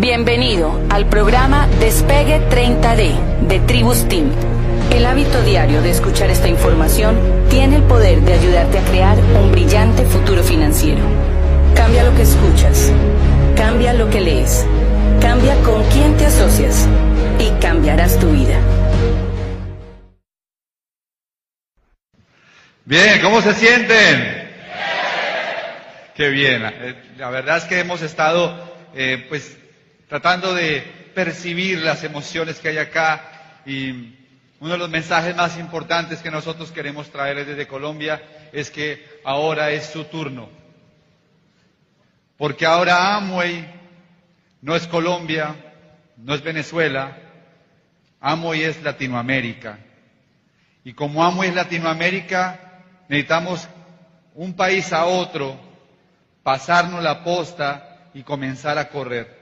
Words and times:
Bienvenido 0.00 0.80
al 0.90 1.08
programa 1.08 1.66
Despegue 1.80 2.38
30D 2.50 3.48
de 3.48 3.58
Tribus 3.58 4.08
Team. 4.08 4.30
El 4.92 5.04
hábito 5.04 5.42
diario 5.42 5.82
de 5.82 5.90
escuchar 5.90 6.30
esta 6.30 6.46
información 6.46 7.18
tiene 7.50 7.74
el 7.74 7.82
poder 7.82 8.20
de 8.20 8.34
ayudarte 8.34 8.78
a 8.78 8.84
crear 8.84 9.18
un 9.18 9.50
brillante 9.50 10.04
futuro 10.04 10.44
financiero. 10.44 11.00
Cambia 11.74 12.04
lo 12.04 12.14
que 12.14 12.22
escuchas, 12.22 12.92
cambia 13.56 13.92
lo 13.92 14.08
que 14.08 14.20
lees, 14.20 14.64
cambia 15.20 15.56
con 15.64 15.82
quién 15.90 16.16
te 16.16 16.26
asocias 16.26 16.88
y 17.40 17.50
cambiarás 17.60 18.20
tu 18.20 18.30
vida. 18.30 18.56
Bien, 22.84 23.20
¿cómo 23.20 23.42
se 23.42 23.52
sienten? 23.52 24.48
Qué 26.14 26.28
bien. 26.28 26.62
La 27.18 27.30
verdad 27.30 27.56
es 27.56 27.64
que 27.64 27.80
hemos 27.80 28.00
estado, 28.02 28.56
eh, 28.94 29.26
pues, 29.28 29.58
tratando 30.08 30.54
de 30.54 30.80
percibir 31.14 31.78
las 31.78 32.02
emociones 32.02 32.58
que 32.58 32.68
hay 32.68 32.78
acá 32.78 33.60
y 33.66 34.14
uno 34.60 34.72
de 34.72 34.78
los 34.78 34.90
mensajes 34.90 35.36
más 35.36 35.58
importantes 35.58 36.20
que 36.20 36.30
nosotros 36.30 36.72
queremos 36.72 37.10
traerles 37.10 37.46
desde 37.46 37.68
Colombia 37.68 38.20
es 38.52 38.70
que 38.70 39.20
ahora 39.24 39.70
es 39.70 39.86
su 39.86 40.04
turno. 40.04 40.48
Porque 42.36 42.66
ahora 42.66 43.16
Amway 43.16 43.68
no 44.62 44.74
es 44.74 44.86
Colombia, 44.86 45.54
no 46.16 46.34
es 46.34 46.42
Venezuela, 46.42 47.16
Amway 48.20 48.62
es 48.62 48.82
Latinoamérica. 48.82 49.78
Y 50.82 50.92
como 50.94 51.24
Amway 51.24 51.50
es 51.50 51.54
Latinoamérica, 51.54 52.82
necesitamos 53.08 53.68
un 54.34 54.54
país 54.54 54.92
a 54.92 55.04
otro, 55.04 55.56
pasarnos 56.42 57.02
la 57.02 57.22
posta 57.22 58.08
y 58.14 58.22
comenzar 58.22 58.78
a 58.78 58.88
correr. 58.88 59.37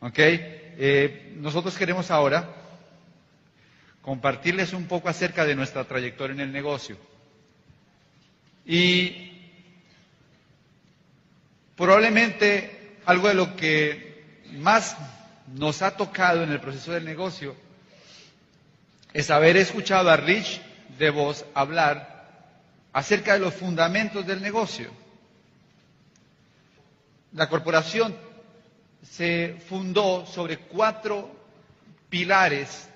¿Ok? 0.00 0.18
Eh, 0.18 1.32
nosotros 1.36 1.76
queremos 1.76 2.10
ahora 2.10 2.48
compartirles 4.02 4.72
un 4.72 4.86
poco 4.86 5.08
acerca 5.08 5.44
de 5.44 5.54
nuestra 5.56 5.84
trayectoria 5.84 6.34
en 6.34 6.40
el 6.40 6.52
negocio. 6.52 6.96
Y 8.64 9.32
probablemente 11.76 12.98
algo 13.04 13.28
de 13.28 13.34
lo 13.34 13.56
que 13.56 14.42
más 14.52 14.96
nos 15.54 15.82
ha 15.82 15.96
tocado 15.96 16.42
en 16.42 16.52
el 16.52 16.60
proceso 16.60 16.92
del 16.92 17.04
negocio 17.04 17.54
es 19.12 19.30
haber 19.30 19.56
escuchado 19.56 20.10
a 20.10 20.16
Rich 20.16 20.60
de 20.98 21.10
Vos 21.10 21.44
hablar 21.54 22.28
acerca 22.92 23.34
de 23.34 23.40
los 23.40 23.54
fundamentos 23.54 24.26
del 24.26 24.42
negocio. 24.42 24.90
La 27.32 27.48
corporación 27.48 28.16
se 29.10 29.56
fundó 29.68 30.26
sobre 30.26 30.58
cuatro 30.58 31.30
pilares 32.08 32.88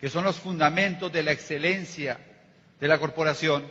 que 0.00 0.10
son 0.10 0.24
los 0.24 0.36
fundamentos 0.36 1.10
de 1.12 1.22
la 1.22 1.32
excelencia 1.32 2.18
de 2.78 2.88
la 2.88 2.98
corporación. 2.98 3.64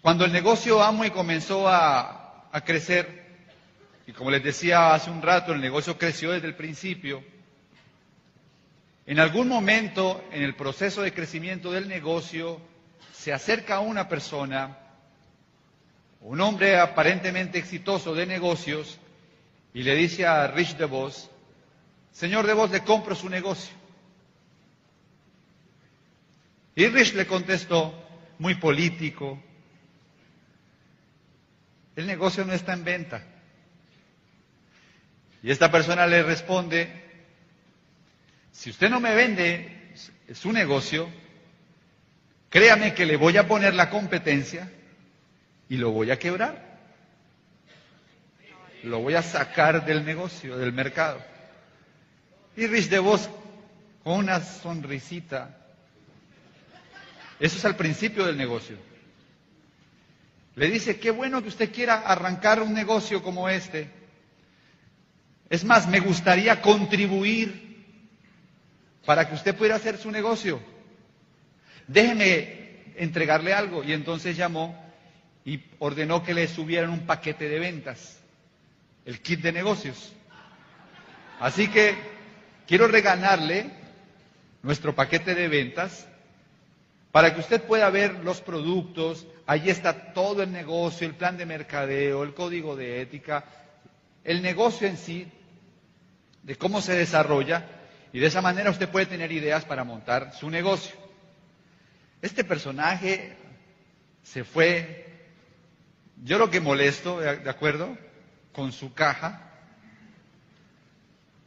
Cuando 0.00 0.24
el 0.24 0.32
negocio 0.32 0.82
Amway 0.82 1.10
comenzó 1.10 1.68
a, 1.68 2.48
crecer, 2.64 3.26
y 4.06 4.12
como 4.12 4.30
les 4.30 4.42
decía 4.42 4.94
hace 4.94 5.10
un 5.10 5.22
rato, 5.22 5.52
el 5.52 5.60
negocio 5.60 5.98
creció 5.98 6.30
desde 6.30 6.46
el 6.46 6.54
principio, 6.54 7.22
en 9.06 9.18
algún 9.18 9.48
momento 9.48 10.22
en 10.32 10.42
el 10.42 10.54
proceso 10.54 11.02
de 11.02 11.12
crecimiento 11.12 11.72
del 11.72 11.88
negocio 11.88 12.60
se 13.12 13.32
acerca 13.32 13.80
una 13.80 14.08
persona, 14.08 14.78
un 16.20 16.40
hombre 16.40 16.78
aparentemente 16.78 17.58
exitoso 17.58 18.14
de 18.14 18.26
negocios, 18.26 18.98
y 19.74 19.82
le 19.82 19.94
dice 19.94 20.26
a 20.26 20.46
Rich 20.48 20.76
DeVos, 20.76 21.30
señor 22.12 22.46
DeVos, 22.46 22.70
le 22.70 22.82
compro 22.82 23.14
su 23.14 23.28
negocio. 23.28 23.74
Y 26.74 26.86
Rich 26.86 27.14
le 27.14 27.26
contestó, 27.26 27.94
muy 28.38 28.54
político, 28.54 29.42
el 31.96 32.06
negocio 32.06 32.44
no 32.44 32.52
está 32.52 32.72
en 32.72 32.84
venta. 32.84 33.26
Y 35.42 35.50
esta 35.50 35.70
persona 35.70 36.06
le 36.06 36.22
responde, 36.22 36.88
si 38.52 38.70
usted 38.70 38.88
no 38.88 39.00
me 39.00 39.14
vende 39.14 39.92
su 40.34 40.52
negocio, 40.52 41.08
créame 42.48 42.94
que 42.94 43.06
le 43.06 43.16
voy 43.16 43.36
a 43.36 43.48
poner 43.48 43.74
la 43.74 43.90
competencia 43.90 44.70
y 45.68 45.76
lo 45.76 45.90
voy 45.90 46.10
a 46.10 46.18
quebrar 46.18 46.67
lo 48.82 49.00
voy 49.00 49.14
a 49.14 49.22
sacar 49.22 49.84
del 49.84 50.04
negocio, 50.04 50.56
del 50.56 50.72
mercado. 50.72 51.22
Y 52.56 52.66
Rich 52.66 52.88
DeVos, 52.88 53.28
con 54.02 54.18
una 54.18 54.40
sonrisita, 54.40 55.56
eso 57.40 57.56
es 57.56 57.64
al 57.64 57.76
principio 57.76 58.26
del 58.26 58.36
negocio. 58.36 58.76
Le 60.56 60.68
dice, 60.68 60.98
qué 60.98 61.10
bueno 61.10 61.40
que 61.42 61.48
usted 61.48 61.72
quiera 61.72 62.00
arrancar 62.00 62.60
un 62.60 62.74
negocio 62.74 63.22
como 63.22 63.48
este. 63.48 63.88
Es 65.48 65.64
más, 65.64 65.86
me 65.88 66.00
gustaría 66.00 66.60
contribuir 66.60 67.68
para 69.06 69.28
que 69.28 69.34
usted 69.36 69.54
pudiera 69.54 69.76
hacer 69.76 69.96
su 69.98 70.10
negocio. 70.10 70.60
Déjeme 71.86 72.92
entregarle 72.96 73.54
algo. 73.54 73.84
Y 73.84 73.92
entonces 73.92 74.36
llamó 74.36 74.76
y 75.44 75.62
ordenó 75.78 76.24
que 76.24 76.34
le 76.34 76.48
subieran 76.48 76.90
un 76.90 77.06
paquete 77.06 77.48
de 77.48 77.60
ventas 77.60 78.18
el 79.08 79.22
kit 79.22 79.40
de 79.40 79.52
negocios. 79.52 80.12
Así 81.40 81.68
que 81.68 81.96
quiero 82.66 82.88
regalarle 82.88 83.70
nuestro 84.62 84.94
paquete 84.94 85.34
de 85.34 85.48
ventas 85.48 86.06
para 87.10 87.32
que 87.32 87.40
usted 87.40 87.62
pueda 87.62 87.88
ver 87.88 88.22
los 88.22 88.42
productos. 88.42 89.26
Allí 89.46 89.70
está 89.70 90.12
todo 90.12 90.42
el 90.42 90.52
negocio, 90.52 91.06
el 91.06 91.14
plan 91.14 91.38
de 91.38 91.46
mercadeo, 91.46 92.22
el 92.22 92.34
código 92.34 92.76
de 92.76 93.00
ética, 93.00 93.46
el 94.24 94.42
negocio 94.42 94.86
en 94.86 94.98
sí, 94.98 95.26
de 96.42 96.56
cómo 96.56 96.82
se 96.82 96.94
desarrolla, 96.94 97.66
y 98.12 98.18
de 98.18 98.26
esa 98.26 98.42
manera 98.42 98.70
usted 98.70 98.90
puede 98.90 99.06
tener 99.06 99.32
ideas 99.32 99.64
para 99.64 99.84
montar 99.84 100.34
su 100.34 100.50
negocio. 100.50 100.94
Este 102.20 102.44
personaje 102.44 103.38
se 104.22 104.44
fue, 104.44 105.06
yo 106.24 106.36
lo 106.36 106.50
que 106.50 106.60
molesto, 106.60 107.20
¿de 107.20 107.48
acuerdo? 107.48 107.96
Con 108.58 108.72
su 108.72 108.92
caja 108.92 109.40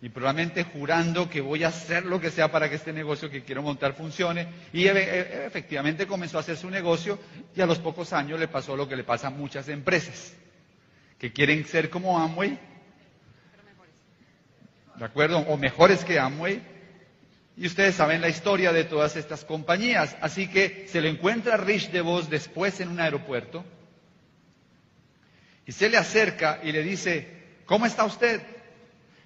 y 0.01 0.07
probablemente 0.07 0.63
jurando 0.63 1.29
que 1.29 1.41
voy 1.41 1.65
a 1.65 1.67
hacer 1.67 2.05
lo 2.05 2.21
que 2.21 2.31
sea 2.31 2.49
para 2.49 2.69
que 2.69 2.75
este 2.75 2.93
negocio 2.93 3.29
que 3.29 3.43
quiero 3.43 3.61
montar 3.61 3.95
funcione. 3.95 4.47
Y 4.71 4.87
e, 4.87 5.45
efectivamente 5.45 6.07
comenzó 6.07 6.37
a 6.37 6.39
hacer 6.39 6.55
su 6.55 6.69
negocio 6.69 7.19
y 7.53 7.59
a 7.59 7.65
los 7.65 7.79
pocos 7.79 8.13
años 8.13 8.39
le 8.39 8.47
pasó 8.47 8.77
lo 8.77 8.87
que 8.87 8.95
le 8.95 9.03
pasa 9.03 9.27
a 9.27 9.29
muchas 9.29 9.67
empresas, 9.67 10.33
que 11.19 11.33
quieren 11.33 11.65
ser 11.65 11.89
como 11.89 12.17
Amway, 12.17 12.57
¿de 14.95 15.03
acuerdo? 15.03 15.39
O 15.39 15.57
mejores 15.57 16.05
que 16.05 16.17
Amway. 16.17 16.61
Y 17.57 17.67
ustedes 17.67 17.95
saben 17.95 18.21
la 18.21 18.29
historia 18.29 18.71
de 18.71 18.85
todas 18.85 19.17
estas 19.17 19.43
compañías. 19.43 20.15
Así 20.21 20.47
que 20.47 20.87
se 20.87 21.01
le 21.01 21.09
encuentra 21.09 21.57
Rich 21.57 21.91
DeVos 21.91 22.29
después 22.29 22.79
en 22.79 22.87
un 22.87 23.01
aeropuerto 23.01 23.65
y 25.65 25.71
se 25.71 25.89
le 25.89 25.97
acerca 25.97 26.59
y 26.63 26.71
le 26.71 26.83
dice, 26.83 27.61
¿cómo 27.65 27.85
está 27.85 28.05
usted? 28.05 28.41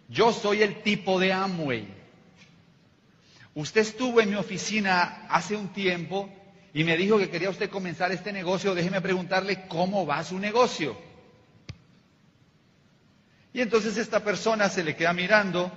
Yo 0.08 0.32
soy 0.32 0.62
el 0.62 0.82
tipo 0.84 1.20
de 1.20 1.34
Amway. 1.34 1.88
Usted 3.56 3.82
estuvo 3.82 4.20
en 4.20 4.30
mi 4.30 4.36
oficina 4.36 5.26
hace 5.30 5.56
un 5.56 5.70
tiempo 5.70 6.30
y 6.74 6.84
me 6.84 6.98
dijo 6.98 7.18
que 7.18 7.30
quería 7.30 7.50
usted 7.50 7.70
comenzar 7.70 8.12
este 8.12 8.34
negocio. 8.34 8.76
Déjeme 8.76 9.00
preguntarle 9.00 9.66
cómo 9.68 10.06
va 10.06 10.24
su 10.24 10.38
negocio. 10.38 10.98
Y 13.54 13.62
entonces 13.62 13.96
esta 13.96 14.22
persona 14.22 14.68
se 14.68 14.84
le 14.84 14.98
queda 14.98 15.14
mirando. 15.14 15.72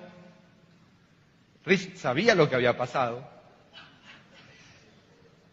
Rich 1.65 1.97
sabía 1.97 2.35
lo 2.35 2.49
que 2.49 2.56
había 2.56 2.77
pasado. 2.77 3.31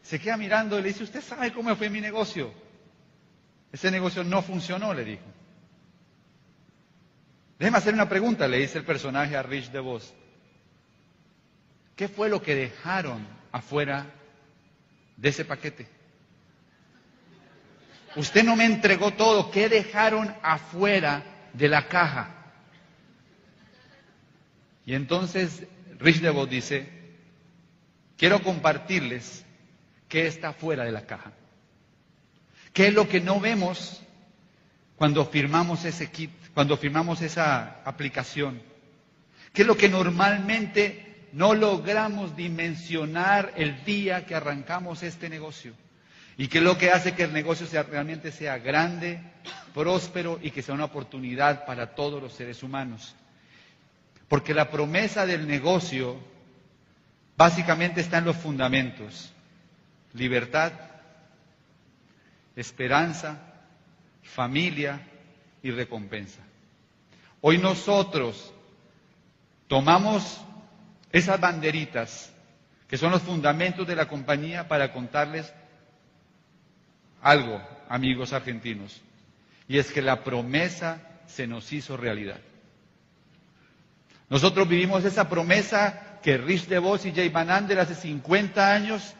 Se 0.01 0.19
queda 0.19 0.35
mirando 0.35 0.79
y 0.79 0.81
le 0.81 0.87
dice, 0.87 1.03
¿usted 1.03 1.21
sabe 1.21 1.53
cómo 1.53 1.75
fue 1.75 1.89
mi 1.89 2.01
negocio? 2.01 2.51
Ese 3.75 3.91
negocio 3.91 4.23
no 4.23 4.41
funcionó, 4.41 4.93
le 4.93 5.03
dijo. 5.03 5.25
Déjeme 7.59 7.77
hacer 7.77 7.93
una 7.93 8.07
pregunta, 8.07 8.47
le 8.47 8.59
dice 8.59 8.77
el 8.77 8.85
personaje 8.85 9.35
a 9.35 9.43
Rich 9.43 9.69
DeVos. 9.69 10.13
¿Qué 11.97 12.07
fue 12.07 12.29
lo 12.29 12.41
que 12.41 12.55
dejaron 12.55 13.27
afuera 13.51 14.05
de 15.17 15.27
ese 15.27 15.43
paquete? 15.43 15.89
Usted 18.15 18.45
no 18.45 18.55
me 18.55 18.63
entregó 18.63 19.11
todo. 19.11 19.51
¿Qué 19.51 19.67
dejaron 19.67 20.33
afuera 20.41 21.49
de 21.51 21.67
la 21.67 21.89
caja? 21.89 22.29
Y 24.85 24.95
entonces 24.95 25.67
Rich 25.99 26.21
DeVos 26.21 26.49
dice, 26.49 26.87
quiero 28.15 28.41
compartirles 28.41 29.45
qué 30.07 30.27
está 30.27 30.53
fuera 30.53 30.85
de 30.85 30.93
la 30.93 31.05
caja. 31.05 31.33
¿Qué 32.75 32.87
es 32.89 32.93
lo 32.93 33.07
que 33.07 33.21
no 33.21 33.39
vemos 33.39 34.01
cuando 34.97 35.25
firmamos 35.25 35.85
ese 35.85 36.11
kit 36.11 36.29
cuando 36.53 36.75
firmamos 36.75 37.21
esa 37.21 37.81
aplicación? 37.85 38.61
¿Qué 39.53 39.61
es 39.61 39.67
lo 39.67 39.77
que 39.77 39.87
normalmente 39.87 41.29
no 41.31 41.53
logramos 41.53 42.35
dimensionar 42.35 43.53
el 43.55 43.85
día 43.85 44.25
que 44.25 44.35
arrancamos 44.35 45.03
este 45.03 45.29
negocio? 45.29 45.71
¿Y 46.35 46.49
qué 46.49 46.57
es 46.57 46.63
lo 46.65 46.77
que 46.77 46.91
hace 46.91 47.13
que 47.13 47.23
el 47.23 47.31
negocio 47.31 47.65
realmente 47.89 48.33
sea 48.33 48.57
grande, 48.57 49.21
próspero 49.73 50.37
y 50.41 50.51
que 50.51 50.61
sea 50.61 50.75
una 50.75 50.83
oportunidad 50.83 51.65
para 51.65 51.95
todos 51.95 52.21
los 52.21 52.33
seres 52.33 52.61
humanos? 52.61 53.15
Porque 54.27 54.53
la 54.53 54.69
promesa 54.69 55.25
del 55.25 55.47
negocio 55.47 56.17
básicamente 57.37 58.01
está 58.01 58.17
en 58.17 58.25
los 58.25 58.35
fundamentos. 58.35 59.31
Libertad, 60.13 60.73
esperanza, 62.55 63.37
familia 64.23 65.01
y 65.61 65.71
recompensa. 65.71 66.41
Hoy 67.41 67.57
nosotros 67.57 68.53
tomamos 69.67 70.41
esas 71.11 71.39
banderitas 71.39 72.31
que 72.87 72.97
son 72.97 73.11
los 73.11 73.21
fundamentos 73.21 73.87
de 73.87 73.95
la 73.95 74.07
compañía 74.07 74.67
para 74.67 74.93
contarles 74.93 75.51
algo, 77.21 77.61
amigos 77.89 78.33
argentinos, 78.33 79.01
y 79.67 79.79
es 79.79 79.91
que 79.91 80.01
la 80.01 80.23
promesa 80.23 81.01
se 81.25 81.47
nos 81.47 81.73
hizo 81.73 81.97
realidad. 81.97 82.39
Nosotros 84.29 84.67
vivimos 84.67 85.03
esa 85.05 85.29
promesa 85.29 86.19
que 86.21 86.37
Rich 86.37 86.67
DeVos 86.67 87.05
y 87.05 87.11
Jay 87.11 87.29
Van 87.29 87.49
Ander 87.49 87.79
hace 87.79 87.95
50 87.95 88.73
años 88.73 89.13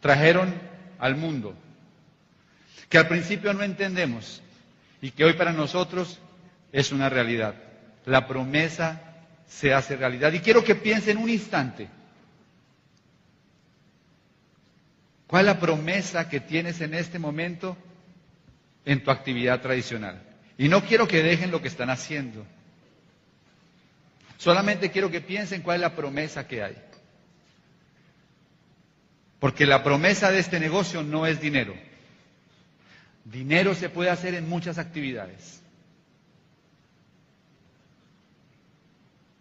trajeron 0.00 0.54
al 0.98 1.16
mundo, 1.16 1.54
que 2.92 2.98
al 2.98 3.08
principio 3.08 3.54
no 3.54 3.62
entendemos 3.62 4.42
y 5.00 5.12
que 5.12 5.24
hoy 5.24 5.32
para 5.32 5.54
nosotros 5.54 6.18
es 6.72 6.92
una 6.92 7.08
realidad. 7.08 7.54
La 8.04 8.28
promesa 8.28 9.14
se 9.48 9.72
hace 9.72 9.96
realidad. 9.96 10.30
Y 10.34 10.40
quiero 10.40 10.62
que 10.62 10.74
piensen 10.74 11.16
un 11.16 11.30
instante. 11.30 11.88
¿Cuál 15.26 15.46
es 15.46 15.54
la 15.54 15.58
promesa 15.58 16.28
que 16.28 16.40
tienes 16.40 16.82
en 16.82 16.92
este 16.92 17.18
momento 17.18 17.78
en 18.84 19.02
tu 19.02 19.10
actividad 19.10 19.62
tradicional? 19.62 20.22
Y 20.58 20.68
no 20.68 20.84
quiero 20.84 21.08
que 21.08 21.22
dejen 21.22 21.50
lo 21.50 21.62
que 21.62 21.68
están 21.68 21.88
haciendo. 21.88 22.44
Solamente 24.36 24.90
quiero 24.90 25.10
que 25.10 25.22
piensen 25.22 25.62
cuál 25.62 25.76
es 25.76 25.80
la 25.80 25.96
promesa 25.96 26.46
que 26.46 26.62
hay. 26.62 26.76
Porque 29.40 29.64
la 29.64 29.82
promesa 29.82 30.30
de 30.30 30.40
este 30.40 30.60
negocio 30.60 31.02
no 31.02 31.26
es 31.26 31.40
dinero. 31.40 31.74
Dinero 33.24 33.74
se 33.74 33.88
puede 33.88 34.10
hacer 34.10 34.34
en 34.34 34.48
muchas 34.48 34.78
actividades. 34.78 35.62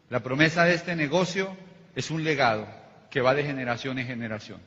La 0.09 0.19
promesa 0.21 0.65
de 0.65 0.73
este 0.73 0.95
negocio 0.95 1.55
es 1.95 2.11
un 2.11 2.23
legado 2.23 2.67
que 3.09 3.21
va 3.21 3.33
de 3.33 3.43
generación 3.43 3.97
en 3.97 4.07
generación. 4.07 4.59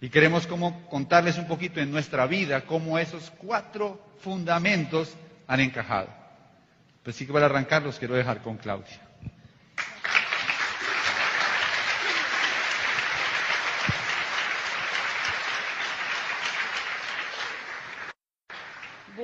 Y 0.00 0.08
queremos 0.08 0.46
como 0.46 0.86
contarles 0.88 1.38
un 1.38 1.46
poquito 1.46 1.80
en 1.80 1.90
nuestra 1.90 2.26
vida 2.26 2.62
cómo 2.66 2.98
esos 2.98 3.30
cuatro 3.38 4.00
fundamentos 4.20 5.14
han 5.46 5.60
encajado. 5.60 6.08
Pues 7.02 7.16
sí 7.16 7.26
que 7.26 7.32
para 7.32 7.46
arrancar 7.46 7.82
los 7.82 7.98
quiero 7.98 8.14
dejar 8.14 8.42
con 8.42 8.56
Claudia. 8.56 9.00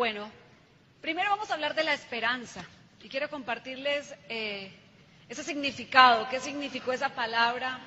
Bueno, 0.07 0.31
primero 1.01 1.31
vamos 1.31 1.51
a 1.51 1.55
hablar 1.55 1.75
de 1.75 1.83
la 1.83 1.93
esperanza 1.93 2.65
y 3.03 3.09
quiero 3.09 3.29
compartirles 3.29 4.15
eh, 4.29 4.71
ese 5.29 5.43
significado, 5.43 6.29
qué 6.29 6.39
significó 6.39 6.93
esa 6.93 7.09
palabra 7.09 7.81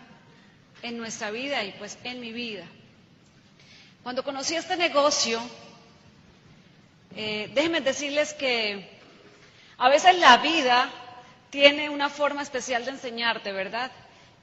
en 0.81 0.97
nuestra 0.97 1.31
vida 1.31 1.63
y 1.63 1.71
pues 1.71 1.97
en 2.03 2.19
mi 2.19 2.33
vida. 2.33 2.65
Cuando 4.03 4.25
conocí 4.25 4.53
este 4.53 4.75
negocio, 4.75 5.39
eh, 7.15 7.49
déjenme 7.53 7.79
decirles 7.79 8.33
que 8.33 8.99
a 9.77 9.87
veces 9.87 10.19
la 10.19 10.35
vida 10.39 10.89
tiene 11.49 11.89
una 11.89 12.09
forma 12.09 12.41
especial 12.41 12.83
de 12.83 12.91
enseñarte, 12.91 13.53
¿verdad? 13.53 13.91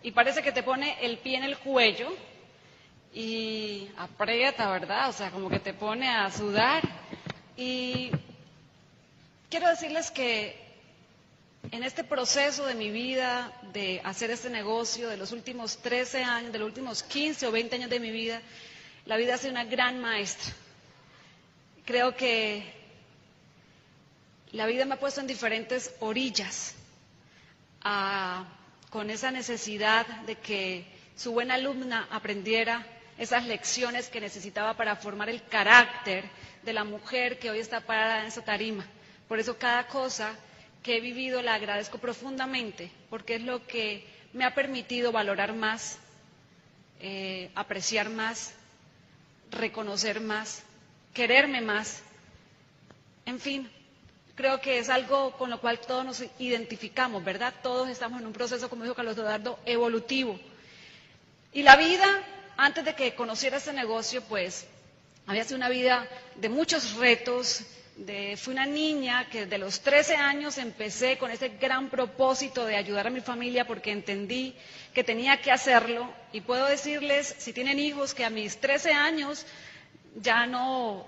Y 0.02 0.12
parece 0.12 0.42
que 0.42 0.52
te 0.52 0.62
pone 0.62 0.96
el 1.04 1.18
pie 1.18 1.36
en 1.36 1.44
el 1.44 1.58
cuello 1.58 2.08
y 3.12 3.90
aprieta, 3.98 4.70
¿verdad? 4.70 5.10
O 5.10 5.12
sea, 5.12 5.30
como 5.30 5.50
que 5.50 5.58
te 5.60 5.74
pone 5.74 6.08
a 6.08 6.30
sudar 6.30 6.82
y 7.56 8.10
quiero 9.50 9.68
decirles 9.68 10.10
que 10.10 10.56
en 11.72 11.82
este 11.82 12.04
proceso 12.04 12.66
de 12.66 12.74
mi 12.74 12.90
vida, 12.90 13.52
de 13.72 14.00
hacer 14.04 14.30
este 14.30 14.50
negocio, 14.50 15.08
de 15.08 15.16
los 15.16 15.32
últimos 15.32 15.78
13 15.78 16.22
años, 16.22 16.52
de 16.52 16.58
los 16.58 16.66
últimos 16.68 17.02
15 17.02 17.46
o 17.46 17.52
20 17.52 17.76
años 17.76 17.90
de 17.90 18.00
mi 18.00 18.10
vida, 18.10 18.40
la 19.06 19.16
vida 19.16 19.34
ha 19.34 19.38
sido 19.38 19.52
una 19.52 19.64
gran 19.64 20.00
maestra. 20.00 20.52
Creo 21.84 22.14
que 22.16 22.62
la 24.52 24.66
vida 24.66 24.84
me 24.84 24.94
ha 24.94 25.00
puesto 25.00 25.20
en 25.20 25.26
diferentes 25.26 25.94
orillas, 26.00 26.74
con 28.90 29.10
esa 29.10 29.30
necesidad 29.30 30.06
de 30.26 30.36
que 30.36 30.84
su 31.16 31.32
buena 31.32 31.54
alumna 31.54 32.08
aprendiera 32.10 32.84
esas 33.18 33.46
lecciones 33.46 34.08
que 34.08 34.20
necesitaba 34.20 34.74
para 34.74 34.96
formar 34.96 35.28
el 35.28 35.42
carácter 35.44 36.24
de 36.62 36.72
la 36.72 36.84
mujer 36.84 37.38
que 37.38 37.50
hoy 37.50 37.58
está 37.60 37.80
parada 37.80 38.20
en 38.20 38.26
esa 38.26 38.44
tarima. 38.44 38.84
Por 39.28 39.38
eso 39.38 39.56
cada 39.58 39.86
cosa 39.86 40.34
que 40.82 40.96
he 40.96 41.00
vivido 41.00 41.42
la 41.42 41.54
agradezco 41.54 41.98
profundamente, 41.98 42.90
porque 43.10 43.36
es 43.36 43.42
lo 43.42 43.66
que 43.66 44.06
me 44.32 44.44
ha 44.44 44.54
permitido 44.54 45.12
valorar 45.12 45.54
más, 45.54 45.98
eh, 47.00 47.50
apreciar 47.54 48.10
más, 48.10 48.54
reconocer 49.50 50.20
más, 50.20 50.62
quererme 51.14 51.60
más. 51.60 52.02
En 53.24 53.40
fin, 53.40 53.68
creo 54.34 54.60
que 54.60 54.78
es 54.78 54.88
algo 54.90 55.32
con 55.32 55.50
lo 55.50 55.60
cual 55.60 55.80
todos 55.80 56.04
nos 56.04 56.24
identificamos, 56.38 57.24
¿verdad? 57.24 57.54
Todos 57.62 57.88
estamos 57.88 58.20
en 58.20 58.26
un 58.26 58.32
proceso, 58.32 58.68
como 58.68 58.82
dijo 58.84 58.94
Carlos 58.94 59.16
Eduardo, 59.16 59.58
evolutivo. 59.64 60.38
Y 61.52 61.62
la 61.62 61.76
vida 61.76 62.06
antes 62.56 62.84
de 62.84 62.94
que 62.94 63.14
conociera 63.14 63.58
este 63.58 63.72
negocio, 63.72 64.22
pues 64.22 64.66
había 65.26 65.44
sido 65.44 65.56
una 65.56 65.68
vida 65.68 66.06
de 66.36 66.48
muchos 66.48 66.94
retos. 66.94 67.62
De, 67.96 68.36
fui 68.36 68.52
una 68.52 68.66
niña 68.66 69.26
que 69.30 69.46
desde 69.46 69.56
los 69.56 69.80
13 69.80 70.16
años 70.16 70.58
empecé 70.58 71.16
con 71.16 71.30
ese 71.30 71.48
gran 71.48 71.88
propósito 71.88 72.66
de 72.66 72.76
ayudar 72.76 73.06
a 73.06 73.10
mi 73.10 73.22
familia 73.22 73.66
porque 73.66 73.90
entendí 73.90 74.54
que 74.92 75.02
tenía 75.02 75.40
que 75.40 75.50
hacerlo. 75.50 76.12
Y 76.32 76.42
puedo 76.42 76.66
decirles, 76.66 77.34
si 77.38 77.52
tienen 77.54 77.78
hijos, 77.78 78.12
que 78.12 78.24
a 78.24 78.30
mis 78.30 78.58
13 78.60 78.92
años 78.92 79.46
ya 80.16 80.46
no, 80.46 81.06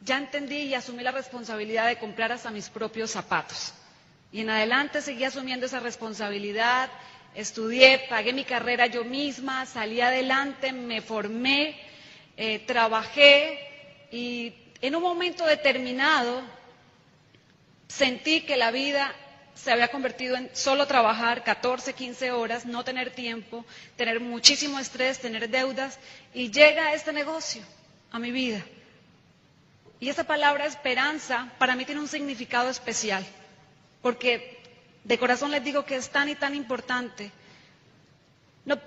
ya 0.00 0.18
entendí 0.18 0.62
y 0.62 0.74
asumí 0.74 1.02
la 1.02 1.12
responsabilidad 1.12 1.86
de 1.86 1.98
comprar 1.98 2.32
hasta 2.32 2.50
mis 2.50 2.68
propios 2.68 3.12
zapatos. 3.12 3.72
Y 4.32 4.40
en 4.40 4.50
adelante 4.50 5.02
seguí 5.02 5.24
asumiendo 5.24 5.66
esa 5.66 5.78
responsabilidad 5.80 6.90
Estudié, 7.34 8.06
pagué 8.10 8.32
mi 8.32 8.44
carrera 8.44 8.86
yo 8.86 9.04
misma, 9.04 9.64
salí 9.66 10.00
adelante, 10.00 10.72
me 10.72 11.00
formé, 11.00 11.76
eh, 12.36 12.58
trabajé 12.60 13.58
y 14.10 14.52
en 14.82 14.96
un 14.96 15.02
momento 15.02 15.46
determinado 15.46 16.42
sentí 17.88 18.42
que 18.42 18.56
la 18.56 18.70
vida 18.70 19.14
se 19.54 19.70
había 19.70 19.88
convertido 19.88 20.36
en 20.36 20.50
solo 20.54 20.86
trabajar 20.86 21.44
14, 21.44 21.92
15 21.94 22.32
horas, 22.32 22.66
no 22.66 22.84
tener 22.84 23.10
tiempo, 23.10 23.64
tener 23.96 24.20
muchísimo 24.20 24.78
estrés, 24.78 25.20
tener 25.20 25.48
deudas 25.48 25.98
y 26.34 26.50
llega 26.50 26.94
este 26.94 27.12
negocio 27.12 27.62
a 28.10 28.18
mi 28.18 28.30
vida. 28.32 28.62
Y 30.00 30.08
esa 30.08 30.24
palabra 30.24 30.66
esperanza 30.66 31.52
para 31.58 31.76
mí 31.76 31.84
tiene 31.84 32.00
un 32.00 32.08
significado 32.08 32.68
especial, 32.70 33.24
porque 34.02 34.61
de 35.04 35.18
corazón 35.18 35.50
les 35.50 35.64
digo 35.64 35.84
que 35.84 35.96
es 35.96 36.10
tan 36.10 36.28
y 36.28 36.34
tan 36.34 36.54
importante. 36.54 37.30
No, 38.64 38.78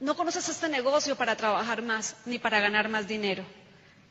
no 0.00 0.16
conoces 0.16 0.48
este 0.48 0.68
negocio 0.68 1.16
para 1.16 1.36
trabajar 1.36 1.82
más 1.82 2.16
ni 2.24 2.38
para 2.38 2.60
ganar 2.60 2.88
más 2.88 3.06
dinero. 3.06 3.44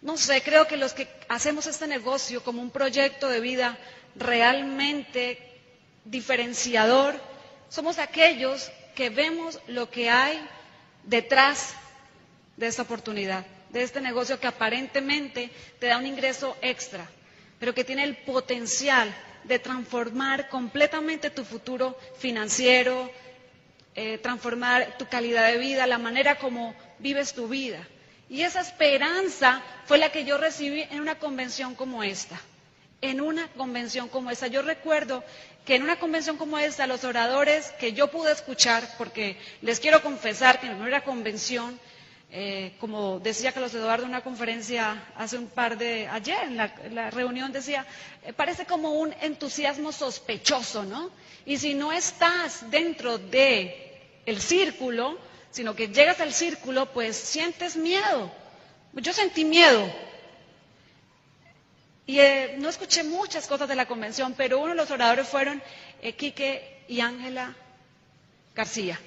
No 0.01 0.17
sé, 0.17 0.43
creo 0.43 0.67
que 0.67 0.77
los 0.77 0.93
que 0.93 1.07
hacemos 1.27 1.65
este 1.65 1.87
negocio 1.87 2.43
como 2.43 2.61
un 2.61 2.69
proyecto 2.69 3.27
de 3.29 3.39
vida 3.39 3.77
realmente 4.15 5.39
diferenciador, 6.05 7.19
somos 7.69 7.97
aquellos 7.97 8.71
que 8.95 9.09
vemos 9.09 9.59
lo 9.67 9.89
que 9.89 10.09
hay 10.09 10.39
detrás 11.03 11.73
de 12.57 12.67
esta 12.67 12.83
oportunidad, 12.83 13.45
de 13.69 13.83
este 13.83 14.01
negocio 14.01 14.39
que 14.39 14.47
aparentemente 14.47 15.49
te 15.79 15.87
da 15.87 15.97
un 15.97 16.05
ingreso 16.05 16.55
extra, 16.61 17.07
pero 17.59 17.73
que 17.73 17.83
tiene 17.83 18.03
el 18.03 18.17
potencial 18.17 19.13
de 19.47 19.59
transformar 19.59 20.49
completamente 20.49 21.29
tu 21.29 21.43
futuro 21.45 21.97
financiero, 22.17 23.09
eh, 23.95 24.17
transformar 24.19 24.97
tu 24.97 25.07
calidad 25.07 25.47
de 25.51 25.57
vida, 25.57 25.87
la 25.87 25.97
manera 25.97 26.35
como 26.37 26.75
vives 26.99 27.33
tu 27.33 27.47
vida. 27.47 27.85
Y 28.29 28.41
esa 28.41 28.61
esperanza 28.61 29.61
fue 29.85 29.97
la 29.97 30.11
que 30.11 30.25
yo 30.25 30.37
recibí 30.37 30.81
en 30.91 30.99
una 31.01 31.17
convención 31.17 31.75
como 31.75 32.03
esta. 32.03 32.39
en 33.01 33.21
una 33.21 33.47
convención 33.49 34.09
como 34.09 34.31
esta. 34.31 34.47
Yo 34.47 34.63
recuerdo 34.63 35.23
que 35.65 35.75
en 35.75 35.83
una 35.83 35.99
convención 35.99 36.35
como 36.37 36.57
esta, 36.57 36.87
los 36.87 37.03
oradores 37.03 37.71
que 37.79 37.93
yo 37.93 38.09
pude 38.09 38.31
escuchar, 38.31 38.87
porque 38.97 39.37
les 39.61 39.79
quiero 39.79 40.01
confesar 40.01 40.59
que 40.59 40.65
en 40.65 40.71
mi 40.73 40.77
primera 40.79 41.03
convención, 41.03 41.79
eh, 42.29 42.75
como 42.79 43.19
decía 43.19 43.51
Carlos 43.53 43.73
Eduardo 43.73 44.03
en 44.03 44.09
una 44.09 44.23
conferencia 44.23 45.03
hace 45.15 45.37
un 45.37 45.47
par 45.47 45.77
de, 45.77 46.07
ayer 46.07 46.37
en 46.43 46.57
la, 46.57 47.09
reunión 47.11 47.51
decía, 47.51 47.85
eh, 48.23 48.33
parece 48.33 48.65
como 48.65 48.91
un 48.93 49.13
entusiasmo 49.21 49.91
sospechoso, 49.91 50.83
¿no? 50.83 51.09
Y 51.45 51.57
si 51.57 51.73
no 51.73 51.91
estás 51.93 52.69
dentro 52.69 53.17
de 53.17 54.21
el 54.25 54.41
círculo, 54.41 55.17
sino 55.51 55.75
que 55.75 55.87
llegas 55.87 56.19
al 56.19 56.33
círculo, 56.33 56.91
pues 56.91 57.15
sientes 57.15 57.75
miedo. 57.77 58.31
Yo 58.93 59.13
sentí 59.13 59.45
miedo, 59.45 59.87
y 62.07 62.19
eh, 62.21 62.55
no 62.57 62.69
escuché 62.69 63.03
muchas 63.03 63.47
cosas 63.47 63.67
de 63.67 63.75
la 63.75 63.85
convención, 63.85 64.33
pero 64.35 64.59
uno 64.59 64.69
de 64.69 64.75
los 64.75 64.89
oradores 64.91 65.27
fueron 65.27 65.61
eh, 66.01 66.13
Quique 66.13 66.85
y 66.87 67.01
Ángela 67.01 67.53
García. 68.55 68.97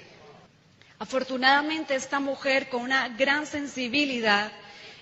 Afortunadamente 1.00 1.94
esta 1.94 2.20
mujer 2.20 2.68
con 2.68 2.82
una 2.82 3.08
gran 3.08 3.46
sensibilidad 3.46 4.52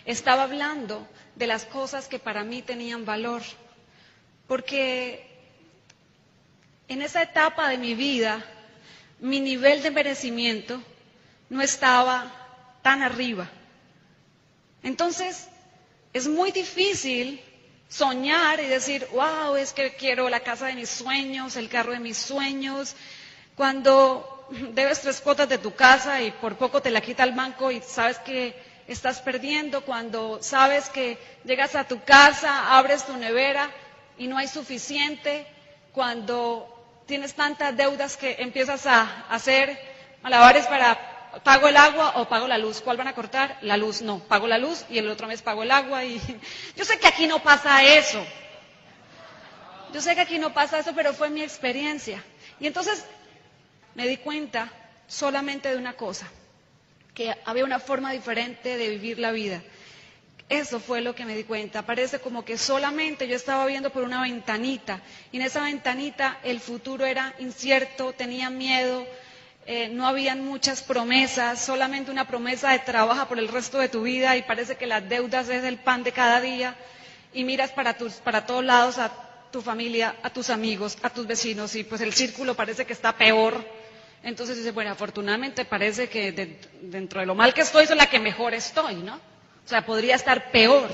estaba 0.06 0.44
hablando 0.44 1.04
de 1.34 1.48
las 1.48 1.64
cosas 1.64 2.06
que 2.06 2.20
para 2.20 2.44
mí 2.44 2.62
tenían 2.62 3.04
valor, 3.04 3.42
porque 4.46 5.26
en 6.86 7.02
esa 7.02 7.20
etapa 7.22 7.68
de 7.68 7.78
mi 7.78 7.96
vida 7.96 8.44
mi 9.18 9.40
nivel 9.40 9.82
de 9.82 9.90
merecimiento 9.90 10.80
no 11.50 11.60
estaba 11.62 12.32
tan 12.82 13.02
arriba. 13.02 13.50
Entonces, 14.84 15.48
es 16.12 16.28
muy 16.28 16.52
difícil 16.52 17.40
soñar 17.88 18.60
y 18.60 18.66
decir, 18.66 19.04
wow, 19.12 19.56
es 19.56 19.72
que 19.72 19.96
quiero 19.96 20.28
la 20.28 20.38
casa 20.44 20.66
de 20.66 20.76
mis 20.76 20.90
sueños, 20.90 21.56
el 21.56 21.68
carro 21.68 21.90
de 21.90 21.98
mis 21.98 22.18
sueños, 22.18 22.94
cuando 23.56 24.37
debes 24.50 25.00
tres 25.00 25.20
cuotas 25.20 25.48
de 25.48 25.58
tu 25.58 25.74
casa 25.74 26.22
y 26.22 26.30
por 26.30 26.56
poco 26.56 26.80
te 26.80 26.90
la 26.90 27.00
quita 27.00 27.24
el 27.24 27.32
banco 27.32 27.70
y 27.70 27.80
sabes 27.80 28.18
que 28.18 28.54
estás 28.86 29.20
perdiendo, 29.20 29.82
cuando 29.82 30.42
sabes 30.42 30.88
que 30.88 31.18
llegas 31.44 31.74
a 31.74 31.84
tu 31.84 32.02
casa, 32.02 32.76
abres 32.76 33.04
tu 33.04 33.16
nevera 33.16 33.70
y 34.16 34.26
no 34.26 34.38
hay 34.38 34.48
suficiente, 34.48 35.46
cuando 35.92 37.02
tienes 37.06 37.34
tantas 37.34 37.76
deudas 37.76 38.16
que 38.16 38.36
empiezas 38.38 38.86
a 38.86 39.26
hacer 39.28 39.78
malabares 40.22 40.66
para 40.66 41.40
pago 41.42 41.68
el 41.68 41.76
agua 41.76 42.14
o 42.16 42.28
pago 42.28 42.48
la 42.48 42.58
luz. 42.58 42.80
¿Cuál 42.80 42.96
van 42.96 43.08
a 43.08 43.14
cortar? 43.14 43.58
La 43.62 43.76
luz, 43.76 44.02
no. 44.02 44.20
Pago 44.20 44.46
la 44.46 44.58
luz 44.58 44.84
y 44.88 44.98
el 44.98 45.08
otro 45.08 45.26
mes 45.26 45.42
pago 45.42 45.62
el 45.62 45.70
agua. 45.70 46.04
Y 46.04 46.20
yo 46.76 46.84
sé 46.84 46.98
que 46.98 47.06
aquí 47.06 47.26
no 47.26 47.42
pasa 47.42 47.82
eso. 47.82 48.24
Yo 49.92 50.00
sé 50.00 50.14
que 50.14 50.20
aquí 50.20 50.38
no 50.38 50.52
pasa 50.52 50.78
eso, 50.78 50.92
pero 50.94 51.14
fue 51.14 51.30
mi 51.30 51.42
experiencia. 51.42 52.22
Y 52.60 52.66
entonces 52.66 53.04
me 53.98 54.06
di 54.06 54.18
cuenta 54.18 54.70
solamente 55.08 55.68
de 55.70 55.76
una 55.76 55.94
cosa, 55.94 56.28
que 57.14 57.34
había 57.44 57.64
una 57.64 57.80
forma 57.80 58.12
diferente 58.12 58.76
de 58.76 58.90
vivir 58.90 59.18
la 59.18 59.32
vida. 59.32 59.60
Eso 60.48 60.78
fue 60.78 61.00
lo 61.00 61.16
que 61.16 61.24
me 61.24 61.34
di 61.34 61.42
cuenta. 61.42 61.82
Parece 61.84 62.20
como 62.20 62.44
que 62.44 62.56
solamente 62.58 63.26
yo 63.26 63.34
estaba 63.34 63.66
viendo 63.66 63.90
por 63.90 64.04
una 64.04 64.22
ventanita 64.22 65.00
y 65.32 65.38
en 65.38 65.42
esa 65.42 65.64
ventanita 65.64 66.38
el 66.44 66.60
futuro 66.60 67.06
era 67.06 67.34
incierto, 67.40 68.12
tenía 68.12 68.50
miedo, 68.50 69.04
eh, 69.66 69.88
no 69.88 70.06
habían 70.06 70.44
muchas 70.44 70.80
promesas, 70.80 71.60
solamente 71.60 72.12
una 72.12 72.28
promesa 72.28 72.70
de 72.70 72.78
trabajo 72.78 73.26
por 73.26 73.40
el 73.40 73.48
resto 73.48 73.80
de 73.80 73.88
tu 73.88 74.02
vida 74.02 74.36
y 74.36 74.42
parece 74.42 74.76
que 74.76 74.86
las 74.86 75.08
deudas 75.08 75.48
es 75.48 75.64
el 75.64 75.78
pan 75.78 76.04
de 76.04 76.12
cada 76.12 76.40
día 76.40 76.76
y 77.34 77.42
miras 77.42 77.72
para, 77.72 77.96
para 78.22 78.46
todos 78.46 78.64
lados 78.64 78.96
a 78.98 79.10
tu 79.50 79.60
familia, 79.60 80.14
a 80.22 80.30
tus 80.30 80.50
amigos, 80.50 80.96
a 81.02 81.10
tus 81.10 81.26
vecinos 81.26 81.74
y 81.74 81.82
pues 81.82 82.00
el 82.00 82.14
círculo 82.14 82.54
parece 82.54 82.86
que 82.86 82.92
está 82.92 83.12
peor. 83.16 83.77
Entonces 84.22 84.56
dice, 84.56 84.72
bueno, 84.72 84.90
afortunadamente 84.90 85.64
parece 85.64 86.08
que 86.08 86.32
dentro 86.82 87.20
de 87.20 87.26
lo 87.26 87.34
mal 87.34 87.54
que 87.54 87.62
estoy 87.62 87.86
soy 87.86 87.96
la 87.96 88.10
que 88.10 88.18
mejor 88.18 88.54
estoy, 88.54 88.96
¿no? 88.96 89.14
O 89.14 89.68
sea, 89.68 89.84
podría 89.84 90.16
estar 90.16 90.50
peor. 90.50 90.90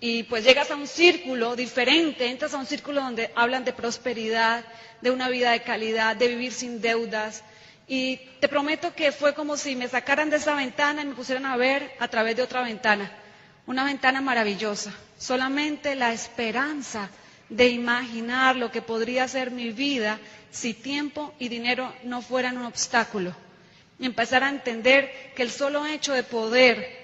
Y 0.00 0.24
pues 0.24 0.44
llegas 0.44 0.70
a 0.70 0.74
un 0.76 0.86
círculo 0.88 1.54
diferente, 1.54 2.28
entras 2.28 2.54
a 2.54 2.58
un 2.58 2.66
círculo 2.66 3.00
donde 3.00 3.30
hablan 3.36 3.64
de 3.64 3.72
prosperidad, 3.72 4.64
de 5.00 5.10
una 5.10 5.28
vida 5.28 5.52
de 5.52 5.62
calidad, 5.62 6.16
de 6.16 6.28
vivir 6.28 6.52
sin 6.52 6.80
deudas, 6.80 7.44
y 7.86 8.16
te 8.40 8.48
prometo 8.48 8.94
que 8.94 9.12
fue 9.12 9.34
como 9.34 9.56
si 9.56 9.76
me 9.76 9.88
sacaran 9.88 10.28
de 10.30 10.36
esa 10.36 10.54
ventana 10.54 11.02
y 11.02 11.06
me 11.06 11.14
pusieran 11.14 11.46
a 11.46 11.56
ver 11.56 11.92
a 11.98 12.08
través 12.08 12.36
de 12.36 12.42
otra 12.42 12.62
ventana. 12.62 13.12
Una 13.66 13.84
ventana 13.84 14.20
maravillosa. 14.20 14.92
Solamente 15.18 15.94
la 15.94 16.12
esperanza 16.12 17.08
de 17.56 17.68
imaginar 17.68 18.56
lo 18.56 18.70
que 18.72 18.80
podría 18.80 19.28
ser 19.28 19.50
mi 19.50 19.70
vida 19.70 20.18
si 20.50 20.72
tiempo 20.74 21.34
y 21.38 21.48
dinero 21.48 21.92
no 22.04 22.22
fueran 22.22 22.56
un 22.56 22.64
obstáculo. 22.64 23.34
Y 23.98 24.06
empezar 24.06 24.42
a 24.42 24.48
entender 24.48 25.32
que 25.36 25.42
el 25.42 25.50
solo 25.50 25.84
hecho 25.86 26.14
de 26.14 26.22
poder 26.22 27.02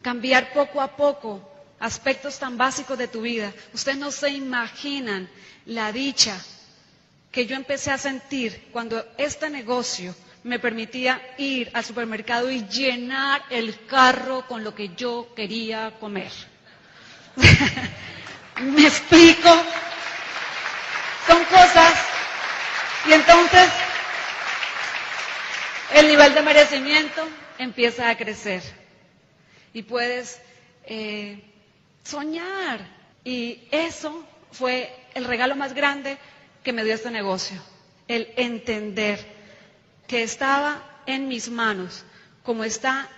cambiar 0.00 0.52
poco 0.52 0.80
a 0.80 0.96
poco 0.96 1.46
aspectos 1.80 2.38
tan 2.38 2.56
básicos 2.56 2.96
de 2.98 3.08
tu 3.08 3.22
vida, 3.22 3.52
ustedes 3.74 3.98
no 3.98 4.10
se 4.12 4.30
imaginan 4.30 5.28
la 5.66 5.90
dicha 5.92 6.40
que 7.32 7.46
yo 7.46 7.56
empecé 7.56 7.90
a 7.90 7.98
sentir 7.98 8.68
cuando 8.72 9.04
este 9.18 9.50
negocio 9.50 10.14
me 10.44 10.58
permitía 10.58 11.20
ir 11.36 11.70
al 11.74 11.84
supermercado 11.84 12.50
y 12.50 12.64
llenar 12.66 13.42
el 13.50 13.86
carro 13.86 14.46
con 14.46 14.62
lo 14.64 14.74
que 14.74 14.90
yo 14.94 15.32
quería 15.34 15.96
comer. 15.98 16.30
¿Me 18.60 18.86
explico? 18.86 19.48
Son 21.26 21.44
cosas. 21.46 21.94
Y 23.08 23.12
entonces 23.12 23.68
el 25.94 26.06
nivel 26.08 26.34
de 26.34 26.42
merecimiento 26.42 27.26
empieza 27.58 28.08
a 28.10 28.16
crecer. 28.16 28.62
Y 29.72 29.82
puedes 29.82 30.40
eh, 30.84 31.42
soñar. 32.04 32.80
Y 33.24 33.62
eso 33.70 34.26
fue 34.52 34.94
el 35.14 35.24
regalo 35.24 35.56
más 35.56 35.72
grande 35.74 36.18
que 36.62 36.72
me 36.72 36.84
dio 36.84 36.94
este 36.94 37.10
negocio, 37.10 37.60
el 38.08 38.32
entender 38.36 39.24
que 40.06 40.22
estaba 40.22 40.82
en 41.06 41.28
mis 41.28 41.48
manos, 41.48 42.04
como 42.42 42.64
está 42.64 43.08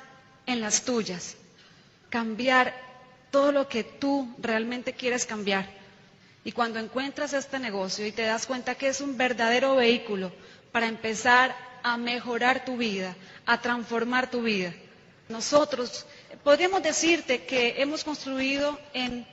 en 0.47 0.61
las 0.61 0.83
tuyas, 0.85 1.37
cambiar 2.11 2.75
todo 3.33 3.51
lo 3.51 3.67
que 3.69 3.83
tú 3.83 4.33
realmente 4.39 4.93
quieres 4.93 5.27
cambiar. 5.27 5.67
Y 6.45 6.53
cuando 6.53 6.79
encuentras 6.79 7.33
este 7.33 7.59
negocio 7.59 8.07
y 8.07 8.13
te 8.13 8.23
das 8.23 8.47
cuenta 8.47 8.77
que 8.77 8.89
es 8.89 9.01
un 9.01 9.17
verdadero 9.17 9.75
vehículo 9.75 10.33
para 10.71 10.87
empezar 10.87 11.57
a 11.83 11.97
mejorar 11.97 12.65
tu 12.65 12.77
vida, 12.77 13.17
a 13.47 13.61
transformar 13.61 14.31
tu 14.31 14.43
vida, 14.43 14.73
nosotros 15.29 16.07
podríamos 16.45 16.83
decirte 16.83 17.45
que 17.45 17.81
hemos 17.83 18.05
construido 18.05 18.79
en 18.93 19.27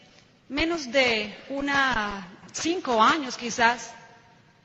menos 0.47 0.91
de 0.91 1.35
una 1.49 2.27
cinco 2.53 3.01
años 3.03 3.37
quizás 3.37 3.91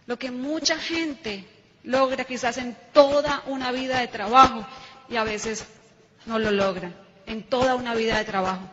lo 0.07 0.19
que 0.19 0.31
mucha 0.31 0.79
gente 0.79 1.45
logra 1.83 2.25
quizás 2.25 2.57
en 2.59 2.77
toda 2.93 3.43
una 3.47 3.73
vida 3.73 3.99
de 4.01 4.09
trabajo 4.09 4.67
y 5.09 5.17
a 5.17 5.25
veces 5.25 5.67
no 6.27 6.39
lo 6.39 6.51
logran, 6.51 6.95
en 7.27 7.43
toda 7.43 7.75
una 7.75 7.95
vida 7.95 8.17
de 8.19 8.25
trabajo. 8.25 8.71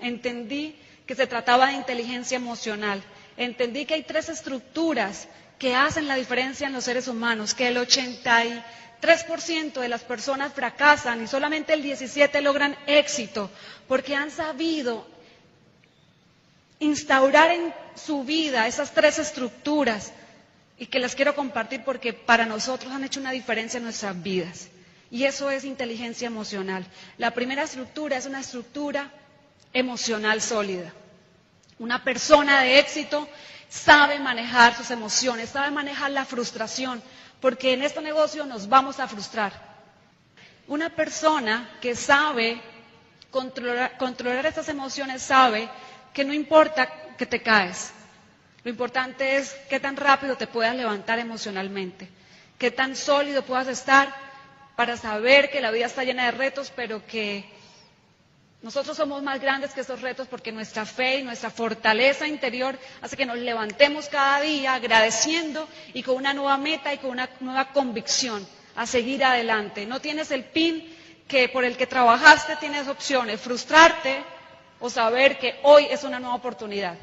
Entendí 0.00 0.76
que 1.06 1.14
se 1.14 1.26
trataba 1.26 1.68
de 1.68 1.74
inteligencia 1.74 2.36
emocional, 2.36 3.02
entendí 3.36 3.86
que 3.86 3.94
hay 3.94 4.02
tres 4.02 4.28
estructuras 4.28 5.28
que 5.58 5.74
hacen 5.74 6.06
la 6.06 6.14
diferencia 6.16 6.66
en 6.66 6.72
los 6.72 6.84
seres 6.84 7.08
humanos, 7.08 7.54
que 7.54 7.68
el 7.68 7.76
83% 7.78 9.80
de 9.80 9.88
las 9.88 10.02
personas 10.02 10.52
fracasan 10.52 11.22
y 11.22 11.26
solamente 11.26 11.72
el 11.72 11.82
17% 11.82 12.40
logran 12.42 12.76
éxito, 12.86 13.50
porque 13.88 14.14
han 14.14 14.30
sabido 14.30 15.06
instaurar 16.80 17.50
en 17.50 17.74
su 17.96 18.22
vida 18.24 18.66
esas 18.68 18.92
tres 18.92 19.18
estructuras 19.18 20.12
y 20.78 20.86
que 20.86 21.00
las 21.00 21.14
quiero 21.16 21.34
compartir 21.34 21.82
porque 21.84 22.12
para 22.12 22.46
nosotros 22.46 22.92
han 22.92 23.02
hecho 23.04 23.18
una 23.20 23.32
diferencia 23.32 23.78
en 23.78 23.84
nuestras 23.84 24.22
vidas. 24.22 24.68
Y 25.10 25.24
eso 25.24 25.50
es 25.50 25.64
inteligencia 25.64 26.26
emocional. 26.26 26.86
La 27.16 27.32
primera 27.32 27.64
estructura 27.64 28.16
es 28.16 28.26
una 28.26 28.40
estructura 28.40 29.10
emocional 29.72 30.40
sólida. 30.40 30.92
Una 31.78 32.02
persona 32.02 32.62
de 32.62 32.78
éxito 32.78 33.28
sabe 33.68 34.18
manejar 34.18 34.74
sus 34.76 34.90
emociones, 34.90 35.50
sabe 35.50 35.70
manejar 35.70 36.10
la 36.10 36.24
frustración, 36.24 37.02
porque 37.40 37.72
en 37.72 37.82
este 37.82 38.00
negocio 38.00 38.44
nos 38.46 38.68
vamos 38.68 38.98
a 39.00 39.08
frustrar. 39.08 39.52
Una 40.66 40.90
persona 40.90 41.68
que 41.80 41.94
sabe 41.94 42.60
controlar, 43.30 44.46
estas 44.46 44.68
emociones 44.68 45.22
sabe 45.22 45.68
que 46.12 46.24
no 46.24 46.32
importa 46.32 46.88
que 47.16 47.26
te 47.26 47.42
caes, 47.42 47.92
lo 48.64 48.70
importante 48.70 49.36
es 49.36 49.54
qué 49.70 49.80
tan 49.80 49.96
rápido 49.96 50.36
te 50.36 50.46
puedas 50.46 50.74
levantar 50.74 51.18
emocionalmente, 51.18 52.08
qué 52.58 52.70
tan 52.70 52.96
sólido 52.96 53.42
puedas 53.42 53.68
estar 53.68 54.14
para 54.76 54.96
saber 54.96 55.50
que 55.50 55.60
la 55.60 55.70
vida 55.70 55.86
está 55.86 56.04
llena 56.04 56.24
de 56.26 56.32
retos, 56.32 56.72
pero 56.74 57.06
que 57.06 57.48
Nosotros 58.60 58.96
somos 58.96 59.22
más 59.22 59.40
grandes 59.40 59.72
que 59.72 59.82
estos 59.82 60.00
retos 60.00 60.26
porque 60.26 60.50
nuestra 60.50 60.84
fe 60.84 61.18
y 61.18 61.22
nuestra 61.22 61.48
fortaleza 61.48 62.26
interior 62.26 62.76
hace 63.00 63.16
que 63.16 63.24
nos 63.24 63.38
levantemos 63.38 64.08
cada 64.08 64.40
día 64.40 64.74
agradeciendo 64.74 65.68
y 65.94 66.02
con 66.02 66.16
una 66.16 66.34
nueva 66.34 66.56
meta 66.58 66.92
y 66.92 66.98
con 66.98 67.10
una 67.10 67.30
nueva 67.38 67.72
convicción 67.72 68.44
a 68.74 68.84
seguir 68.84 69.22
adelante. 69.24 69.86
No 69.86 70.00
tienes 70.00 70.32
el 70.32 70.44
pin 70.44 70.92
que 71.28 71.48
por 71.48 71.64
el 71.64 71.76
que 71.76 71.86
trabajaste, 71.86 72.56
tienes 72.56 72.88
opciones, 72.88 73.40
frustrarte 73.40 74.24
o 74.80 74.90
saber 74.90 75.38
que 75.38 75.60
hoy 75.62 75.86
es 75.88 76.02
una 76.02 76.18
nueva 76.18 76.34
oportunidad. 76.34 76.96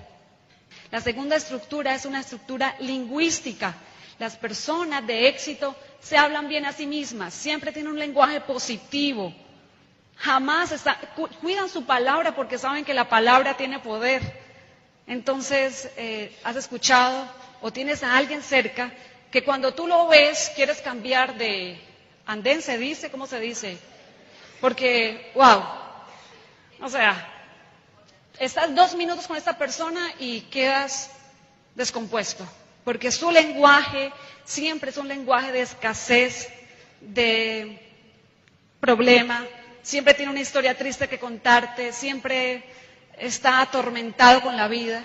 La 0.91 0.99
segunda 0.99 1.37
estructura 1.37 1.95
es 1.95 2.05
una 2.05 2.19
estructura 2.19 2.75
lingüística. 2.79 3.75
Las 4.19 4.35
personas 4.35 5.07
de 5.07 5.29
éxito 5.29 5.73
se 6.01 6.17
hablan 6.17 6.49
bien 6.49 6.65
a 6.65 6.73
sí 6.73 6.85
mismas, 6.85 7.33
siempre 7.33 7.71
tienen 7.71 7.93
un 7.93 7.99
lenguaje 7.99 8.41
positivo 8.41 9.33
Jamás 10.17 10.73
cuidan 11.41 11.69
su 11.69 11.85
palabra 11.85 12.35
porque 12.35 12.57
saben 12.57 12.85
que 12.85 12.93
la 12.93 13.09
palabra 13.09 13.57
tiene 13.57 13.79
poder. 13.79 14.21
Entonces, 15.07 15.89
eh, 15.97 16.35
has 16.43 16.55
escuchado 16.55 17.27
o 17.61 17.71
tienes 17.71 18.03
a 18.03 18.15
alguien 18.17 18.41
cerca 18.41 18.91
que 19.31 19.43
cuando 19.43 19.73
tú 19.73 19.87
lo 19.87 20.07
ves 20.07 20.51
quieres 20.55 20.81
cambiar 20.81 21.35
de 21.37 21.79
andén, 22.25 22.61
se 22.61 22.77
dice, 22.77 23.11
¿cómo 23.11 23.27
se 23.27 23.39
dice? 23.39 23.77
Porque, 24.61 25.31
wow, 25.35 25.63
o 26.81 26.89
sea, 26.89 27.27
estás 28.39 28.73
dos 28.73 28.95
minutos 28.95 29.27
con 29.27 29.37
esta 29.37 29.57
persona 29.57 30.11
y 30.19 30.41
quedas 30.41 31.11
descompuesto, 31.75 32.47
porque 32.83 33.11
su 33.11 33.29
lenguaje 33.31 34.11
siempre 34.43 34.89
es 34.89 34.97
un 34.97 35.07
lenguaje 35.07 35.51
de 35.51 35.61
escasez, 35.61 36.49
de 37.01 37.81
problema, 38.79 39.45
siempre 39.85 40.15
tiene 40.15 40.31
una 40.31 40.41
historia 40.41 40.75
triste 40.75 41.07
que 41.07 41.19
contarte, 41.19 41.93
siempre 41.93 42.63
está 43.19 43.61
atormentado 43.61 44.41
con 44.41 44.57
la 44.57 44.67
vida. 44.67 45.03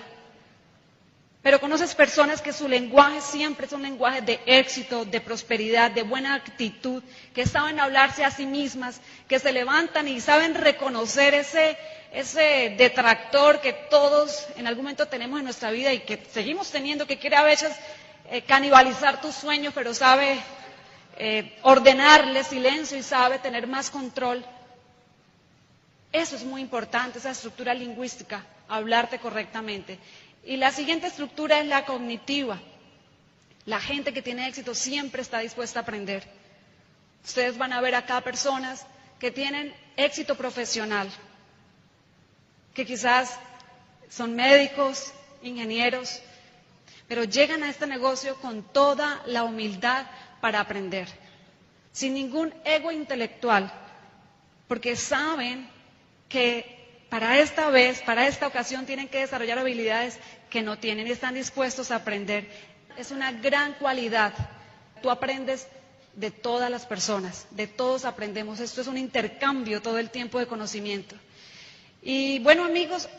Pero 1.43 1.59
conoces 1.59 1.93
personas 1.95 2.41
que 2.41 2.51
su 2.51 2.67
lenguaje 2.67 3.21
siempre 3.21 3.67
es 3.67 3.73
un 3.73 3.83
lenguaje 3.83 4.21
de 4.21 4.39
éxito, 4.45 5.05
de 5.05 5.21
prosperidad, 5.21 5.91
de 5.91 6.03
buena 6.03 6.33
actitud, 6.33 7.03
que 7.33 7.45
saben 7.45 7.79
hablarse 7.79 8.23
a 8.23 8.31
sí 8.31 8.45
mismas, 8.45 9.01
que 9.27 9.39
se 9.39 9.51
levantan 9.51 10.07
y 10.07 10.19
saben 10.19 10.55
reconocer 10.55 11.33
ese, 11.35 12.75
detractor 12.77 13.61
que 13.61 13.73
todos 13.73 14.47
en 14.55 14.67
algún 14.67 14.83
momento 14.83 15.07
tenemos 15.07 15.39
en 15.39 15.45
nuestra 15.45 15.71
vida 15.71 15.93
y 15.93 15.99
que 15.99 16.23
seguimos 16.31 16.71
teniendo, 16.71 17.07
que 17.07 17.17
quiere 17.19 17.35
a 17.35 17.43
veces 17.43 17.71
eh, 18.29 18.41
canibalizar 18.43 19.21
tus 19.21 19.35
sueños, 19.35 19.73
pero 19.75 19.93
sabe 19.93 20.39
eh, 21.17 21.57
ordenarle 21.61 22.43
silencio 22.43 22.97
y 22.97 23.03
sabe 23.03 23.39
tener 23.39 23.65
más 23.67 23.89
control. 23.89 24.43
Eso 26.11 26.35
es 26.35 26.43
muy 26.43 26.61
importante, 26.61 27.19
esa 27.19 27.31
estructura 27.31 27.73
lingüística, 27.73 28.45
hablarte 28.67 29.19
correctamente. 29.19 29.97
Y 30.43 30.57
la 30.57 30.71
siguiente 30.71 31.07
estructura 31.07 31.59
es 31.59 31.67
la 31.67 31.85
cognitiva. 31.85 32.59
La 33.65 33.79
gente 33.79 34.13
que 34.13 34.21
tiene 34.21 34.47
éxito 34.47 34.73
siempre 34.75 35.21
está 35.21 35.39
dispuesta 35.39 35.79
a 35.79 35.83
aprender. 35.83 36.23
Ustedes 37.23 37.57
van 37.57 37.73
a 37.73 37.81
ver 37.81 37.95
acá 37.95 38.19
personas 38.21 38.85
que 39.19 39.31
tienen 39.31 39.73
éxito 39.95 40.35
profesional, 40.35 41.09
que 42.73 42.85
quizás 42.85 43.37
son 44.09 44.35
médicos, 44.35 45.13
ingenieros, 45.43 46.19
pero 47.07 47.23
llegan 47.23 47.61
a 47.63 47.69
este 47.69 47.85
negocio 47.87 48.35
con 48.37 48.63
toda 48.63 49.21
la 49.27 49.43
humildad 49.43 50.07
para 50.41 50.59
aprender, 50.59 51.07
sin 51.91 52.15
ningún 52.15 52.53
ego 52.65 52.91
intelectual, 52.91 53.71
porque 54.67 54.95
saben 54.95 55.69
que 56.31 57.05
para 57.09 57.39
esta 57.39 57.69
vez, 57.69 58.01
para 58.01 58.27
esta 58.27 58.47
ocasión, 58.47 58.85
tienen 58.85 59.09
que 59.09 59.19
desarrollar 59.19 59.59
habilidades 59.59 60.17
que 60.49 60.61
no 60.61 60.79
tienen 60.79 61.07
y 61.07 61.11
están 61.11 61.33
dispuestos 61.33 61.91
a 61.91 61.97
aprender. 61.97 62.49
Es 62.97 63.11
una 63.11 63.31
gran 63.33 63.73
cualidad. 63.73 64.33
Tú 65.01 65.09
aprendes 65.09 65.67
de 66.15 66.31
todas 66.31 66.69
las 66.69 66.85
personas, 66.85 67.47
de 67.51 67.67
todos 67.67 68.05
aprendemos. 68.05 68.59
Esto 68.59 68.81
es 68.81 68.87
un 68.87 68.97
intercambio 68.97 69.81
todo 69.81 69.97
el 69.97 70.09
tiempo 70.09 70.39
de 70.39 70.47
conocimiento. 70.47 71.15
Y 72.01 72.39
bueno, 72.39 72.65
amigos, 72.65 73.09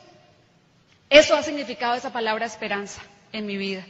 eso 1.11 1.37
ha 1.37 1.43
significado 1.43 1.95
esa 1.95 2.13
palabra 2.13 2.47
esperanza 2.47 3.03
en 3.33 3.47
mi 3.47 3.57
vida. 3.57 3.85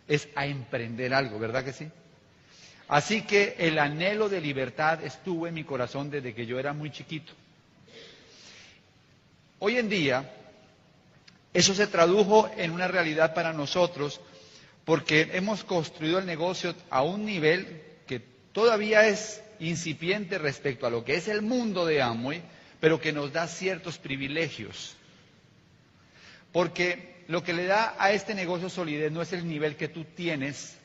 es 0.08 0.28
a 0.36 0.46
emprender 0.46 1.14
algo, 1.14 1.40
¿verdad 1.40 1.64
que 1.64 1.74
sí? 1.74 1.90
Así 2.88 3.24
que 3.24 3.56
el 3.60 3.80
anhelo 3.80 4.30
de 4.30 4.40
libertad 4.40 5.04
estuvo 5.04 5.46
en 5.48 5.54
mi 5.54 5.64
corazón 5.66 6.10
desde 6.10 6.34
que 6.34 6.46
yo 6.46 6.58
era 6.60 6.72
muy 6.74 6.90
chiquito. 6.92 7.34
Hoy 9.60 9.78
en 9.78 9.90
día, 9.90 10.32
eso 11.54 11.74
se 11.74 11.88
tradujo 11.88 12.50
en 12.56 12.72
una 12.72 12.88
realidad 12.88 13.34
para 13.34 13.52
nosotros 13.52 14.22
porque 14.88 15.32
hemos 15.34 15.66
construido 15.66 16.18
el 16.18 16.26
negocio 16.26 16.74
a 16.90 17.02
un 17.04 17.26
nivel 17.26 17.84
que 18.08 18.22
todavía 18.54 19.06
es 19.06 19.44
incipiente 19.60 20.38
respecto 20.38 20.88
a 20.88 20.90
lo 20.90 21.04
que 21.04 21.16
es 21.16 21.28
el 21.28 21.42
mundo 21.42 21.86
de 21.86 22.02
Amway, 22.02 22.42
pero 22.80 23.02
que 23.02 23.12
nos 23.12 23.34
da 23.34 23.48
ciertos 23.50 23.98
privilegios. 23.98 24.96
Porque 26.54 27.26
lo 27.28 27.44
que 27.44 27.52
le 27.52 27.66
da 27.66 27.96
a 28.00 28.14
este 28.14 28.34
negocio 28.34 28.70
solidez 28.70 29.12
no 29.12 29.22
es 29.22 29.34
el 29.34 29.46
nivel 29.46 29.76
que 29.76 29.90
tú 29.90 30.06
tienes, 30.06 30.78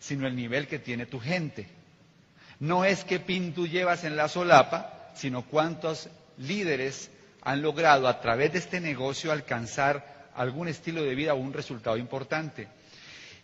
sino 0.00 0.26
el 0.26 0.34
nivel 0.36 0.66
que 0.66 0.78
tiene 0.78 1.04
tu 1.04 1.20
gente. 1.20 1.66
No 2.60 2.86
es 2.86 3.04
qué 3.04 3.20
pin 3.20 3.52
tú 3.52 3.66
llevas 3.66 4.04
en 4.04 4.16
la 4.16 4.28
solapa, 4.28 5.10
sino 5.16 5.42
cuántos 5.44 6.08
líderes 6.38 7.10
han 7.42 7.60
logrado 7.60 8.08
a 8.08 8.22
través 8.22 8.52
de 8.54 8.58
este 8.60 8.80
negocio 8.80 9.32
alcanzar 9.32 10.30
algún 10.34 10.66
estilo 10.68 11.02
de 11.02 11.14
vida 11.14 11.34
o 11.34 11.36
un 11.36 11.52
resultado 11.52 11.98
importante. 11.98 12.68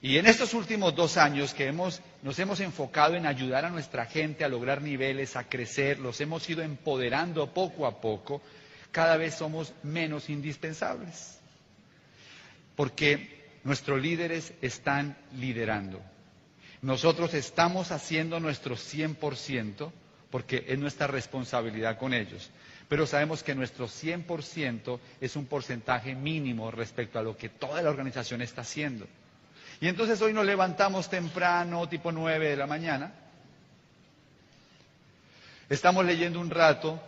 Y 0.02 0.16
en 0.16 0.26
estos 0.26 0.54
últimos 0.54 0.94
dos 0.94 1.18
años 1.18 1.52
que 1.52 1.66
hemos, 1.66 2.00
nos 2.22 2.38
hemos 2.38 2.60
enfocado 2.60 3.16
en 3.16 3.26
ayudar 3.26 3.66
a 3.66 3.70
nuestra 3.70 4.06
gente 4.06 4.44
a 4.44 4.48
lograr 4.48 4.80
niveles, 4.80 5.36
a 5.36 5.44
crecer, 5.44 5.98
los 5.98 6.20
hemos 6.22 6.48
ido 6.48 6.62
empoderando 6.62 7.52
poco 7.52 7.86
a 7.86 8.00
poco, 8.00 8.40
cada 8.92 9.18
vez 9.18 9.34
somos 9.34 9.74
menos 9.82 10.30
indispensables. 10.30 11.38
Porque 12.76 13.58
nuestros 13.62 14.00
líderes 14.00 14.54
están 14.62 15.18
liderando. 15.36 16.00
Nosotros 16.80 17.34
estamos 17.34 17.92
haciendo 17.92 18.40
nuestro 18.40 18.76
100% 18.76 19.92
porque 20.30 20.64
es 20.66 20.78
nuestra 20.78 21.08
responsabilidad 21.08 21.98
con 21.98 22.14
ellos. 22.14 22.50
Pero 22.88 23.06
sabemos 23.06 23.42
que 23.42 23.54
nuestro 23.54 23.86
100% 23.86 24.98
es 25.20 25.36
un 25.36 25.44
porcentaje 25.44 26.14
mínimo 26.14 26.70
respecto 26.70 27.18
a 27.18 27.22
lo 27.22 27.36
que 27.36 27.50
toda 27.50 27.82
la 27.82 27.90
organización 27.90 28.40
está 28.40 28.62
haciendo. 28.62 29.06
Y 29.80 29.88
entonces 29.88 30.20
hoy 30.20 30.34
nos 30.34 30.44
levantamos 30.44 31.08
temprano, 31.08 31.88
tipo 31.88 32.12
9 32.12 32.50
de 32.50 32.56
la 32.56 32.66
mañana. 32.66 33.12
Estamos 35.70 36.04
leyendo 36.04 36.38
un 36.38 36.50
rato. 36.50 37.00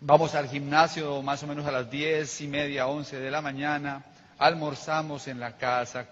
Vamos 0.00 0.34
al 0.34 0.48
gimnasio 0.48 1.22
más 1.22 1.42
o 1.42 1.46
menos 1.46 1.64
a 1.64 1.72
las 1.72 1.90
10 1.90 2.42
y 2.42 2.46
media, 2.46 2.88
11 2.88 3.18
de 3.18 3.30
la 3.30 3.40
mañana. 3.40 4.04
Almorzamos 4.38 5.28
en 5.28 5.40
la 5.40 5.56
casa 5.56 6.06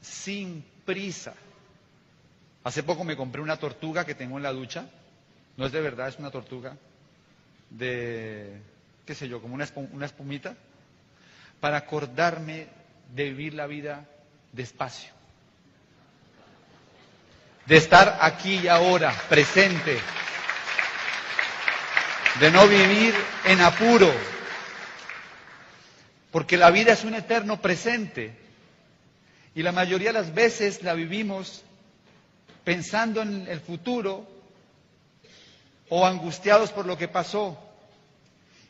sin 0.00 0.64
prisa. 0.86 1.34
Hace 2.64 2.82
poco 2.82 3.04
me 3.04 3.16
compré 3.16 3.42
una 3.42 3.58
tortuga 3.58 4.06
que 4.06 4.14
tengo 4.14 4.38
en 4.38 4.44
la 4.44 4.52
ducha. 4.52 4.86
No 5.58 5.66
es 5.66 5.72
de 5.72 5.80
verdad, 5.82 6.08
es 6.08 6.18
una 6.18 6.30
tortuga 6.30 6.74
de, 7.68 8.62
qué 9.04 9.14
sé 9.14 9.28
yo, 9.28 9.42
como 9.42 9.54
una, 9.54 9.68
una 9.92 10.06
espumita, 10.06 10.56
para 11.60 11.76
acordarme 11.76 12.68
de 13.14 13.24
vivir 13.24 13.52
la 13.52 13.66
vida 13.66 14.06
despacio. 14.52 15.12
De 17.66 17.76
estar 17.76 18.18
aquí 18.20 18.56
y 18.56 18.68
ahora, 18.68 19.12
presente. 19.28 19.98
De 22.40 22.50
no 22.50 22.66
vivir 22.66 23.14
en 23.44 23.60
apuro. 23.60 24.12
Porque 26.32 26.56
la 26.56 26.70
vida 26.70 26.92
es 26.92 27.04
un 27.04 27.14
eterno 27.14 27.60
presente. 27.60 28.36
Y 29.54 29.62
la 29.62 29.72
mayoría 29.72 30.08
de 30.12 30.20
las 30.20 30.34
veces 30.34 30.82
la 30.82 30.94
vivimos 30.94 31.62
pensando 32.64 33.22
en 33.22 33.46
el 33.48 33.60
futuro 33.60 34.28
o 35.88 36.06
angustiados 36.06 36.70
por 36.70 36.86
lo 36.86 36.96
que 36.96 37.08
pasó. 37.08 37.58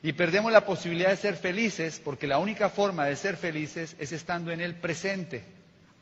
Y 0.03 0.13
perdemos 0.13 0.51
la 0.53 0.65
posibilidad 0.65 1.11
de 1.11 1.17
ser 1.17 1.37
felices 1.37 2.01
porque 2.03 2.27
la 2.27 2.39
única 2.39 2.71
forma 2.71 3.05
de 3.05 3.17
ser 3.17 3.37
felices 3.37 3.95
es 3.99 4.13
estando 4.13 4.51
en 4.51 4.63
el 4.63 4.75
presente 4.75 5.60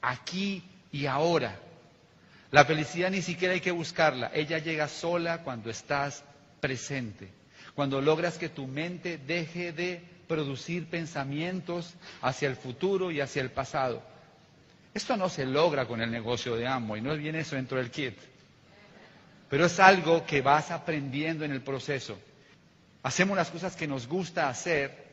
aquí 0.08 0.62
y 0.90 1.06
ahora. 1.06 1.58
La 2.50 2.64
felicidad 2.64 3.10
ni 3.10 3.20
siquiera 3.20 3.52
hay 3.54 3.60
que 3.60 3.70
buscarla, 3.70 4.30
ella 4.32 4.58
llega 4.58 4.88
sola 4.88 5.42
cuando 5.42 5.68
estás 5.68 6.24
presente, 6.60 7.28
cuando 7.74 8.00
logras 8.00 8.38
que 8.38 8.48
tu 8.48 8.66
mente 8.66 9.18
deje 9.18 9.72
de 9.72 10.02
producir 10.26 10.86
pensamientos 10.88 11.94
hacia 12.22 12.48
el 12.48 12.56
futuro 12.56 13.10
y 13.10 13.20
hacia 13.20 13.42
el 13.42 13.50
pasado. 13.50 14.02
Esto 14.94 15.16
no 15.18 15.28
se 15.28 15.44
logra 15.44 15.86
con 15.86 16.00
el 16.00 16.10
negocio 16.10 16.56
de 16.56 16.66
amo 16.66 16.96
y 16.96 17.02
no 17.02 17.12
es 17.12 17.18
bien 17.18 17.36
eso 17.36 17.56
dentro 17.56 17.76
del 17.76 17.90
kit, 17.90 18.16
pero 19.50 19.66
es 19.66 19.78
algo 19.78 20.24
que 20.24 20.40
vas 20.40 20.70
aprendiendo 20.70 21.44
en 21.44 21.52
el 21.52 21.60
proceso. 21.60 22.18
Hacemos 23.02 23.36
las 23.36 23.50
cosas 23.50 23.76
que 23.76 23.86
nos 23.86 24.06
gusta 24.08 24.48
hacer 24.48 25.07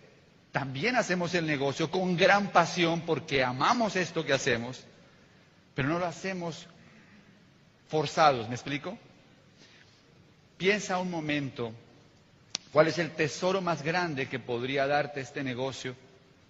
también 0.55 0.95
hacemos 0.95 1.33
el 1.33 1.45
negocio 1.45 1.91
con 1.91 2.15
gran 2.15 2.47
pasión 2.47 3.01
porque 3.01 3.43
amamos 3.43 3.97
esto 3.97 4.23
que 4.23 4.31
hacemos, 4.31 4.85
pero 5.73 5.89
no 5.89 5.99
lo 5.99 6.05
hacemos 6.05 6.65
forzados, 7.89 8.47
¿me 8.47 8.55
explico? 8.55 8.97
Piensa 10.55 10.97
un 10.99 11.11
momento 11.11 11.73
cuál 12.71 12.87
es 12.87 12.99
el 12.99 13.11
tesoro 13.11 13.59
más 13.59 13.83
grande 13.83 14.29
que 14.29 14.39
podría 14.39 14.87
darte 14.87 15.19
este 15.19 15.43
negocio 15.43 15.93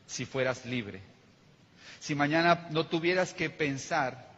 si 0.06 0.28
fueras 0.28 0.68
libre. 0.68 1.02
Si 2.00 2.14
mañana 2.14 2.68
no 2.70 2.86
tuvieras 2.86 3.34
que 3.34 3.50
pensar 3.50 4.30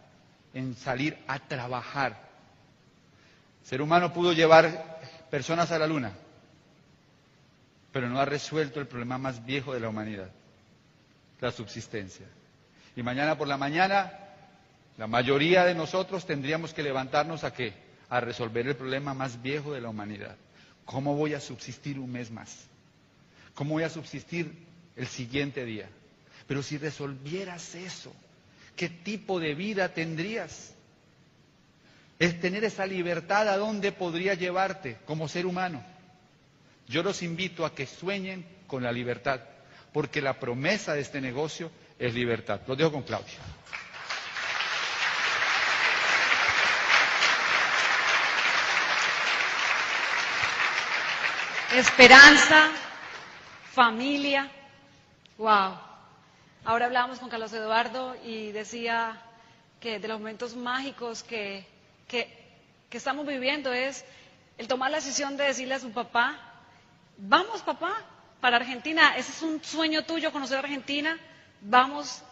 en 0.53 0.77
salir 0.77 1.17
a 1.27 1.39
trabajar. 1.39 2.17
El 3.63 3.67
ser 3.67 3.81
humano 3.81 4.13
pudo 4.13 4.31
llevar 4.31 5.01
personas 5.29 5.73
a 5.73 5.77
la 5.79 5.87
luna, 5.87 6.13
pero 7.97 8.09
no 8.09 8.19
ha 8.19 8.25
resuelto 8.25 8.79
el 8.79 8.85
problema 8.85 9.17
más 9.17 9.43
viejo 9.43 9.73
de 9.73 9.79
la 9.79 9.89
humanidad, 9.89 10.29
la 11.41 11.51
subsistencia. 11.51 12.27
Y 12.95 13.01
mañana 13.01 13.35
por 13.35 13.47
la 13.47 13.57
mañana, 13.57 14.13
la 14.97 15.07
mayoría 15.07 15.65
de 15.65 15.73
nosotros 15.73 16.27
tendríamos 16.27 16.75
que 16.75 16.83
levantarnos 16.83 17.43
a 17.43 17.51
qué? 17.53 17.73
A 18.09 18.19
resolver 18.19 18.67
el 18.67 18.75
problema 18.75 19.15
más 19.15 19.41
viejo 19.41 19.73
de 19.73 19.81
la 19.81 19.89
humanidad. 19.89 20.35
¿Cómo 20.85 21.15
voy 21.15 21.33
a 21.33 21.39
subsistir 21.39 21.97
un 21.97 22.11
mes 22.11 22.29
más? 22.29 22.67
¿Cómo 23.55 23.71
voy 23.71 23.83
a 23.83 23.89
subsistir 23.89 24.53
el 24.95 25.07
siguiente 25.07 25.65
día? 25.65 25.89
Pero 26.45 26.61
si 26.61 26.77
resolvieras 26.77 27.73
eso, 27.73 28.13
¿qué 28.75 28.89
tipo 28.89 29.39
de 29.39 29.55
vida 29.55 29.91
tendrías? 29.91 30.75
Es 32.19 32.39
tener 32.39 32.63
esa 32.63 32.85
libertad 32.85 33.49
a 33.49 33.57
dónde 33.57 33.91
podría 33.91 34.35
llevarte 34.35 34.97
como 35.07 35.27
ser 35.27 35.47
humano. 35.47 35.96
Yo 36.87 37.03
los 37.03 37.21
invito 37.21 37.65
a 37.65 37.75
que 37.75 37.85
sueñen 37.85 38.45
con 38.65 38.83
la 38.83 38.91
libertad, 38.91 39.41
porque 39.91 40.21
la 40.21 40.39
promesa 40.39 40.93
de 40.93 41.01
este 41.01 41.19
negocio 41.19 41.69
es 41.99 42.13
libertad. 42.13 42.61
Lo 42.67 42.75
dejo 42.75 42.91
con 42.93 43.03
Claudia. 43.03 43.33
Esperanza, 51.73 52.69
familia, 53.73 54.49
wow. 55.37 55.77
Ahora 56.63 56.85
hablábamos 56.85 57.19
con 57.19 57.29
Carlos 57.29 57.51
Eduardo 57.51 58.15
y 58.23 58.51
decía 58.53 59.21
que 59.81 59.99
de 59.99 60.07
los 60.07 60.19
momentos 60.19 60.55
mágicos 60.55 61.23
que, 61.23 61.65
que, 62.07 62.33
que 62.89 62.97
estamos 62.97 63.27
viviendo 63.27 63.73
es 63.73 64.05
el 64.57 64.67
tomar 64.67 64.89
la 64.91 64.97
decisión 64.97 65.35
de 65.37 65.43
decirle 65.43 65.75
a 65.75 65.79
su 65.79 65.91
papá, 65.91 66.46
Vamos, 67.17 67.61
papá, 67.61 67.93
para 68.39 68.57
Argentina. 68.57 69.15
Ese 69.17 69.31
es 69.31 69.41
un 69.41 69.63
sueño 69.63 70.03
tuyo, 70.05 70.31
conocer 70.31 70.59
Argentina. 70.59 71.17
Vamos, 71.61 72.23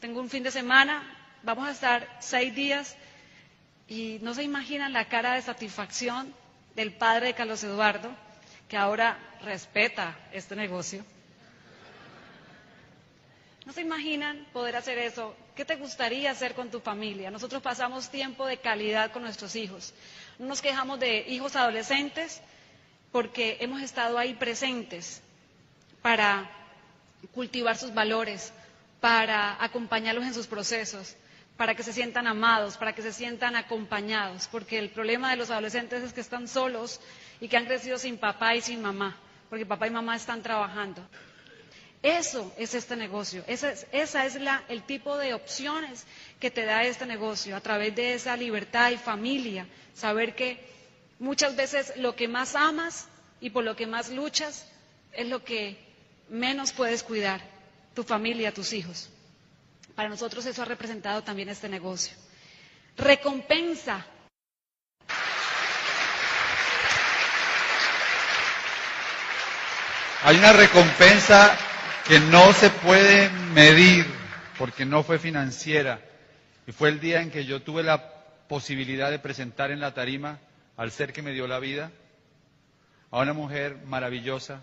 tengo 0.00 0.20
un 0.20 0.28
fin 0.28 0.42
de 0.42 0.50
semana, 0.50 1.02
vamos 1.42 1.68
a 1.68 1.70
estar 1.70 2.16
seis 2.20 2.54
días. 2.54 2.96
Y 3.86 4.18
no 4.22 4.34
se 4.34 4.42
imaginan 4.42 4.92
la 4.92 5.08
cara 5.08 5.34
de 5.34 5.42
satisfacción 5.42 6.34
del 6.74 6.92
padre 6.92 7.28
de 7.28 7.34
Carlos 7.34 7.62
Eduardo, 7.64 8.10
que 8.68 8.76
ahora 8.76 9.18
respeta 9.42 10.16
este 10.32 10.54
negocio. 10.56 11.04
¿No 13.66 13.72
se 13.72 13.82
imaginan 13.82 14.46
poder 14.52 14.76
hacer 14.76 14.98
eso? 14.98 15.36
¿Qué 15.54 15.64
te 15.64 15.76
gustaría 15.76 16.30
hacer 16.30 16.54
con 16.54 16.70
tu 16.70 16.80
familia? 16.80 17.30
Nosotros 17.30 17.62
pasamos 17.62 18.10
tiempo 18.10 18.46
de 18.46 18.56
calidad 18.58 19.12
con 19.12 19.22
nuestros 19.22 19.54
hijos. 19.54 19.92
No 20.38 20.46
nos 20.46 20.62
quejamos 20.62 20.98
de 20.98 21.18
hijos 21.28 21.54
adolescentes, 21.56 22.40
porque 23.12 23.56
hemos 23.60 23.82
estado 23.82 24.18
ahí 24.18 24.34
presentes 24.34 25.22
para 26.02 26.50
cultivar 27.34 27.76
sus 27.76 27.92
valores, 27.92 28.52
para 29.00 29.62
acompañarlos 29.62 30.24
en 30.24 30.34
sus 30.34 30.46
procesos, 30.46 31.16
para 31.56 31.74
que 31.74 31.82
se 31.82 31.92
sientan 31.92 32.26
amados, 32.26 32.76
para 32.76 32.94
que 32.94 33.02
se 33.02 33.12
sientan 33.12 33.56
acompañados, 33.56 34.48
porque 34.50 34.78
el 34.78 34.90
problema 34.90 35.30
de 35.30 35.36
los 35.36 35.50
adolescentes 35.50 36.02
es 36.02 36.12
que 36.12 36.20
están 36.20 36.48
solos 36.48 37.00
y 37.40 37.48
que 37.48 37.56
han 37.56 37.66
crecido 37.66 37.98
sin 37.98 38.16
papá 38.18 38.54
y 38.54 38.62
sin 38.62 38.80
mamá, 38.80 39.16
porque 39.48 39.66
papá 39.66 39.86
y 39.86 39.90
mamá 39.90 40.16
están 40.16 40.42
trabajando. 40.42 41.02
Eso 42.02 42.50
es 42.56 42.74
este 42.74 42.96
negocio, 42.96 43.44
esa 43.46 43.72
es, 43.72 43.86
esa 43.92 44.24
es 44.24 44.36
la, 44.40 44.62
el 44.68 44.84
tipo 44.84 45.18
de 45.18 45.34
opciones 45.34 46.06
que 46.38 46.50
te 46.50 46.64
da 46.64 46.82
este 46.84 47.04
negocio, 47.04 47.54
a 47.54 47.60
través 47.60 47.94
de 47.94 48.14
esa 48.14 48.34
libertad 48.38 48.90
y 48.90 48.96
familia, 48.96 49.66
saber 49.94 50.34
que 50.34 50.64
Muchas 51.20 51.54
veces 51.54 51.92
lo 51.96 52.16
que 52.16 52.28
más 52.28 52.56
amas 52.56 53.06
y 53.42 53.50
por 53.50 53.62
lo 53.62 53.76
que 53.76 53.86
más 53.86 54.08
luchas 54.08 54.66
es 55.12 55.28
lo 55.28 55.44
que 55.44 55.76
menos 56.30 56.72
puedes 56.72 57.02
cuidar, 57.02 57.42
tu 57.94 58.02
familia, 58.04 58.54
tus 58.54 58.72
hijos. 58.72 59.10
Para 59.94 60.08
nosotros 60.08 60.46
eso 60.46 60.62
ha 60.62 60.64
representado 60.64 61.22
también 61.22 61.50
este 61.50 61.68
negocio. 61.68 62.16
Recompensa. 62.96 64.06
Hay 70.22 70.36
una 70.38 70.54
recompensa 70.54 71.54
que 72.08 72.18
no 72.18 72.50
se 72.54 72.70
puede 72.70 73.28
medir 73.52 74.06
porque 74.58 74.86
no 74.86 75.02
fue 75.02 75.18
financiera. 75.18 76.00
Y 76.66 76.72
fue 76.72 76.88
el 76.88 76.98
día 76.98 77.20
en 77.20 77.30
que 77.30 77.44
yo 77.44 77.60
tuve 77.60 77.82
la 77.82 78.02
posibilidad 78.48 79.10
de 79.10 79.18
presentar 79.18 79.70
en 79.70 79.80
la 79.80 79.92
tarima 79.92 80.38
al 80.80 80.90
ser 80.92 81.12
que 81.12 81.20
me 81.20 81.32
dio 81.32 81.46
la 81.46 81.58
vida, 81.58 81.90
a 83.10 83.18
una 83.18 83.34
mujer 83.34 83.76
maravillosa, 83.84 84.62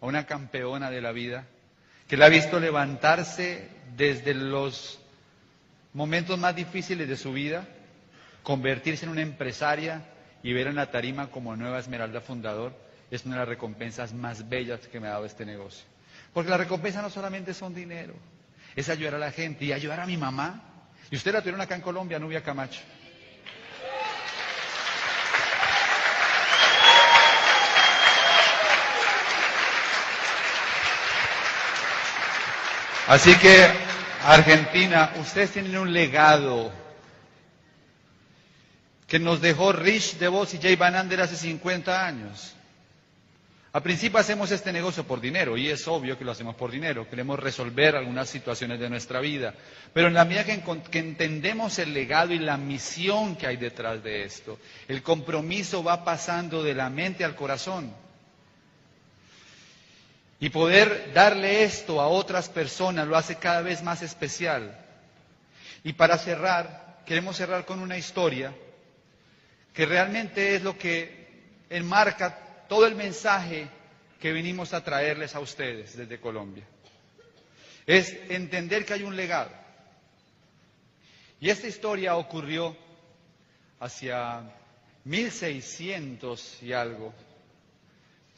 a 0.00 0.06
una 0.06 0.24
campeona 0.24 0.90
de 0.90 1.02
la 1.02 1.12
vida, 1.12 1.44
que 2.08 2.16
la 2.16 2.24
ha 2.24 2.28
visto 2.30 2.58
levantarse 2.58 3.68
desde 3.94 4.32
los 4.32 4.98
momentos 5.92 6.38
más 6.38 6.56
difíciles 6.56 7.06
de 7.06 7.16
su 7.18 7.34
vida, 7.34 7.68
convertirse 8.42 9.04
en 9.04 9.10
una 9.10 9.20
empresaria 9.20 10.02
y 10.42 10.54
ver 10.54 10.66
en 10.66 10.76
la 10.76 10.90
tarima 10.90 11.30
como 11.30 11.54
nueva 11.56 11.78
Esmeralda 11.78 12.22
fundador 12.22 12.72
es 13.10 13.26
una 13.26 13.34
de 13.34 13.40
las 13.40 13.48
recompensas 13.50 14.14
más 14.14 14.48
bellas 14.48 14.88
que 14.88 14.98
me 14.98 15.08
ha 15.08 15.10
dado 15.10 15.26
este 15.26 15.44
negocio. 15.44 15.84
Porque 16.32 16.48
las 16.48 16.60
recompensas 16.60 17.02
no 17.02 17.10
solamente 17.10 17.52
son 17.52 17.74
dinero, 17.74 18.14
es 18.74 18.88
ayudar 18.88 19.16
a 19.16 19.18
la 19.18 19.30
gente 19.30 19.66
y 19.66 19.74
ayudar 19.74 20.00
a 20.00 20.06
mi 20.06 20.16
mamá. 20.16 20.62
Y 21.10 21.16
usted 21.16 21.34
la 21.34 21.40
tuvieron 21.40 21.60
acá 21.60 21.74
en 21.74 21.82
Colombia, 21.82 22.18
Nubia 22.18 22.42
Camacho. 22.42 22.80
Así 33.10 33.34
que, 33.38 33.66
Argentina, 34.24 35.14
ustedes 35.20 35.50
tienen 35.50 35.76
un 35.76 35.92
legado 35.92 36.70
que 39.08 39.18
nos 39.18 39.40
dejó 39.40 39.72
Rich 39.72 40.18
DeVos 40.18 40.54
y 40.54 40.58
Jay 40.58 40.76
Van 40.76 40.94
Ander 40.94 41.22
hace 41.22 41.34
50 41.34 42.06
años. 42.06 42.54
Al 43.72 43.82
principio 43.82 44.20
hacemos 44.20 44.52
este 44.52 44.72
negocio 44.72 45.02
por 45.02 45.20
dinero 45.20 45.56
y 45.56 45.68
es 45.70 45.88
obvio 45.88 46.16
que 46.16 46.24
lo 46.24 46.30
hacemos 46.30 46.54
por 46.54 46.70
dinero. 46.70 47.10
Queremos 47.10 47.40
resolver 47.40 47.96
algunas 47.96 48.28
situaciones 48.28 48.78
de 48.78 48.88
nuestra 48.88 49.18
vida. 49.18 49.54
Pero 49.92 50.06
en 50.06 50.14
la 50.14 50.24
medida 50.24 50.44
que, 50.44 50.62
que, 50.88 50.98
entendemos 51.00 51.80
el 51.80 51.92
legado 51.92 52.32
y 52.32 52.38
la 52.38 52.58
misión 52.58 53.34
que 53.34 53.48
hay 53.48 53.56
detrás 53.56 54.04
de 54.04 54.22
esto, 54.22 54.56
el 54.86 55.02
compromiso 55.02 55.82
va 55.82 56.04
pasando 56.04 56.62
de 56.62 56.74
la 56.74 56.88
mente 56.90 57.24
al 57.24 57.34
corazón. 57.34 57.92
Y 60.40 60.48
poder 60.48 61.12
darle 61.12 61.64
esto 61.64 62.00
a 62.00 62.08
otras 62.08 62.48
personas 62.48 63.06
lo 63.06 63.16
hace 63.16 63.36
cada 63.36 63.60
vez 63.60 63.82
más 63.82 64.00
especial. 64.00 64.74
Y 65.84 65.92
para 65.92 66.16
cerrar, 66.16 67.02
queremos 67.04 67.36
cerrar 67.36 67.66
con 67.66 67.78
una 67.80 67.98
historia 67.98 68.54
que 69.74 69.84
realmente 69.84 70.56
es 70.56 70.62
lo 70.62 70.78
que 70.78 71.66
enmarca 71.68 72.64
todo 72.68 72.86
el 72.86 72.94
mensaje 72.94 73.68
que 74.18 74.32
venimos 74.32 74.72
a 74.72 74.82
traerles 74.82 75.34
a 75.34 75.40
ustedes 75.40 75.96
desde 75.96 76.18
Colombia. 76.18 76.64
Es 77.86 78.16
entender 78.30 78.86
que 78.86 78.94
hay 78.94 79.02
un 79.02 79.16
legado. 79.16 79.50
Y 81.38 81.50
esta 81.50 81.66
historia 81.66 82.16
ocurrió 82.16 82.76
hacia 83.78 84.42
1600 85.04 86.62
y 86.62 86.72
algo 86.72 87.12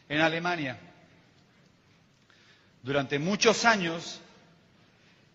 en 0.08 0.20
Alemania. 0.20 0.78
Durante 2.82 3.18
muchos 3.18 3.64
años, 3.64 4.20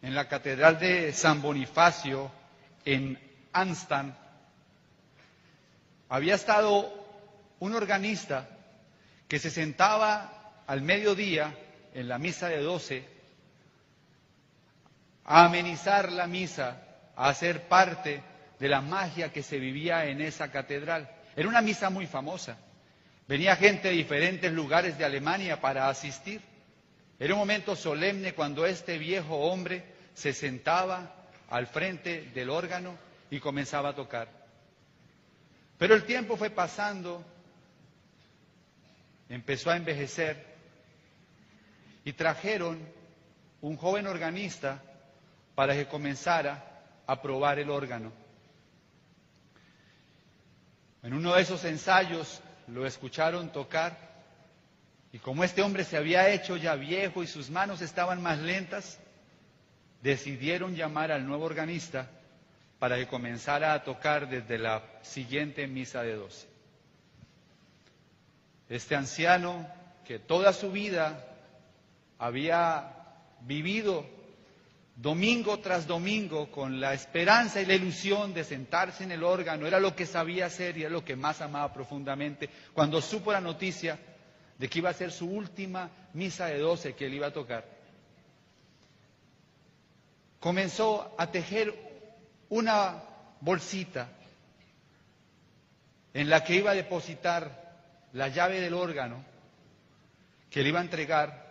en 0.02 0.14
la 0.16 0.28
Catedral 0.28 0.80
de 0.80 1.14
San 1.14 1.42
Bonifacio, 1.42 2.32
en 2.86 3.18
Anstan, 3.54 4.18
había 6.10 6.36
estado 6.36 6.94
un 7.60 7.74
organista 7.74 8.48
que 9.28 9.40
se 9.40 9.50
sentaba 9.50 10.62
al 10.68 10.82
mediodía 10.82 11.56
en 11.94 12.08
la 12.08 12.18
misa 12.18 12.48
de 12.50 12.62
doce 12.62 13.06
a 15.26 15.46
amenizar 15.46 16.12
la 16.12 16.28
misa, 16.28 16.82
a 17.16 17.30
hacer 17.30 17.68
parte 17.68 18.22
de 18.60 18.70
la 18.70 18.82
magia 18.82 19.32
que 19.32 19.44
se 19.44 19.60
vivía 19.60 20.06
en 20.06 20.22
esa 20.22 20.52
catedral. 20.52 21.10
Era 21.36 21.50
una 21.50 21.62
misa 21.62 21.90
muy 21.90 22.08
famosa. 22.08 22.58
Venía 23.28 23.56
gente 23.58 23.90
de 23.90 23.96
diferentes 23.96 24.52
lugares 24.52 24.98
de 24.98 25.04
Alemania 25.04 25.60
para 25.60 25.90
asistir. 25.90 26.42
Era 27.19 27.34
un 27.34 27.39
momento 27.39 27.75
solemne 27.75 28.34
cuando 28.34 28.65
este 28.65 28.97
viejo 28.97 29.36
hombre 29.36 29.84
se 30.13 30.34
sentaba 30.34 31.15
al 31.49 31.67
frente 31.67 32.30
del 32.34 32.49
órgano 32.49 32.97
y 33.32 33.39
comenzaba 33.39 33.89
a 33.89 33.95
tocar. 33.95 34.27
Pero 35.77 35.95
el 35.95 36.03
tiempo 36.03 36.38
fue 36.38 36.49
pasando 36.49 37.23
empezó 39.30 39.71
a 39.71 39.77
envejecer 39.77 40.45
y 42.06 42.13
trajeron 42.13 42.80
un 43.62 43.75
joven 43.77 44.08
organista 44.08 44.82
para 45.56 45.73
que 45.73 45.88
comenzara 45.88 46.63
a 47.06 47.21
probar 47.21 47.60
el 47.60 47.69
órgano. 47.69 48.12
En 51.03 51.13
uno 51.13 51.34
de 51.36 51.41
esos 51.41 51.63
ensayos 51.65 52.41
lo 52.67 52.86
escucharon 52.86 53.51
tocar 53.51 54.07
y 55.12 55.20
como 55.20 55.43
este 55.43 55.62
hombre 55.62 55.84
se 55.84 55.98
había 55.98 56.30
hecho 56.30 56.58
ya 56.58 56.76
viejo 56.76 57.24
y 57.24 57.28
sus 57.28 57.50
manos 57.50 57.82
estaban 57.82 58.22
más 58.22 58.39
lentas, 58.39 59.00
decidieron 60.02 60.76
llamar 60.76 61.12
al 61.12 61.26
nuevo 61.26 61.46
organista 61.46 62.10
para 62.80 62.98
que 62.98 63.08
comenzara 63.08 63.74
a 63.74 63.84
tocar 63.84 64.30
desde 64.30 64.58
la 64.58 64.84
siguiente 65.02 65.65
misa 65.67 66.04
de 66.04 66.15
doce. 66.15 66.48
Este 68.70 68.96
anciano 68.96 69.67
que 70.06 70.20
toda 70.20 70.54
su 70.54 70.72
vida 70.72 71.26
había 72.20 72.93
vivido 73.41 74.06
domingo 74.96 75.60
tras 75.60 75.88
domingo 75.88 76.52
con 76.52 76.82
la 76.82 76.93
esperanza 76.93 77.62
y 77.62 77.65
la 77.65 77.76
ilusión 77.76 78.34
de 78.34 78.43
sentarse 78.43 79.04
en 79.04 79.12
el 79.12 79.24
órgano, 79.24 79.67
era 79.67 79.80
lo 79.80 79.96
que 79.96 80.06
sabía 80.06 80.48
hacer 80.48 80.78
y 80.78 80.82
era 80.82 80.89
lo 80.89 81.06
que 81.06 81.15
más 81.15 81.39
amaba 81.41 81.72
profundamente, 81.72 82.50
cuando 82.74 83.02
supo 83.02 83.32
la 83.32 83.39
noticia 83.41 84.00
de 84.58 84.70
que 84.70 84.80
iba 84.80 84.89
a 84.89 84.93
ser 84.93 85.12
su 85.12 85.28
última 85.30 85.89
misa 86.13 86.48
de 86.48 86.60
doce 86.60 86.96
que 86.96 87.06
él 87.06 87.13
iba 87.13 87.28
a 87.28 87.34
tocar, 87.34 87.65
comenzó 90.39 91.13
a 91.17 91.32
tejer 91.32 91.74
una 92.50 93.04
bolsita 93.41 94.10
en 96.13 96.30
la 96.30 96.43
que 96.43 96.56
iba 96.56 96.72
a 96.72 96.76
depositar 96.76 97.67
la 98.13 98.30
llave 98.30 98.60
del 98.62 98.74
órgano 98.74 99.24
que 100.50 100.63
le 100.63 100.70
iba 100.70 100.80
a 100.80 100.84
entregar 100.84 101.48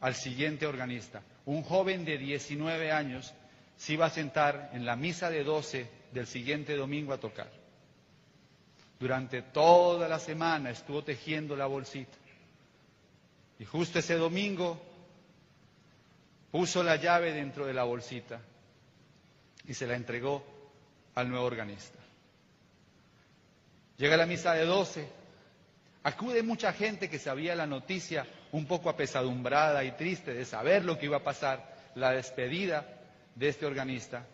al 0.00 0.14
siguiente 0.14 0.66
organista. 0.66 1.22
Un 1.46 1.62
joven 1.62 2.04
de 2.04 2.18
19 2.18 2.92
años 2.92 3.32
se 3.76 3.94
iba 3.94 4.06
a 4.06 4.10
sentar 4.10 4.70
en 4.72 4.84
la 4.84 4.96
misa 4.96 5.30
de 5.30 5.42
12 5.42 5.88
del 6.12 6.26
siguiente 6.26 6.76
domingo 6.76 7.12
a 7.12 7.18
tocar. 7.18 7.50
Durante 9.00 9.42
toda 9.42 10.08
la 10.08 10.18
semana 10.18 10.70
estuvo 10.70 11.02
tejiendo 11.02 11.56
la 11.56 11.66
bolsita. 11.66 12.16
Y 13.58 13.64
justo 13.64 13.98
ese 13.98 14.16
domingo 14.16 14.80
puso 16.50 16.82
la 16.82 16.96
llave 16.96 17.32
dentro 17.32 17.66
de 17.66 17.74
la 17.74 17.84
bolsita 17.84 18.40
y 19.66 19.74
se 19.74 19.86
la 19.86 19.96
entregó 19.96 20.44
al 21.14 21.28
nuevo 21.28 21.46
organista. 21.46 21.98
Llega 23.96 24.16
la 24.16 24.26
misa 24.26 24.54
de 24.54 24.64
12 24.64 25.24
Acude 26.04 26.42
mucha 26.42 26.74
gente 26.74 27.08
que 27.08 27.18
sabía 27.18 27.56
la 27.56 27.66
noticia 27.66 28.26
un 28.52 28.66
poco 28.66 28.90
apesadumbrada 28.90 29.82
y 29.84 29.92
triste 29.92 30.34
de 30.34 30.44
saber 30.44 30.84
lo 30.84 30.98
que 30.98 31.06
iba 31.06 31.16
a 31.16 31.24
pasar, 31.24 31.76
la 31.94 32.10
despedida 32.10 32.86
de 33.34 33.48
este 33.48 33.64
organista. 33.64 34.26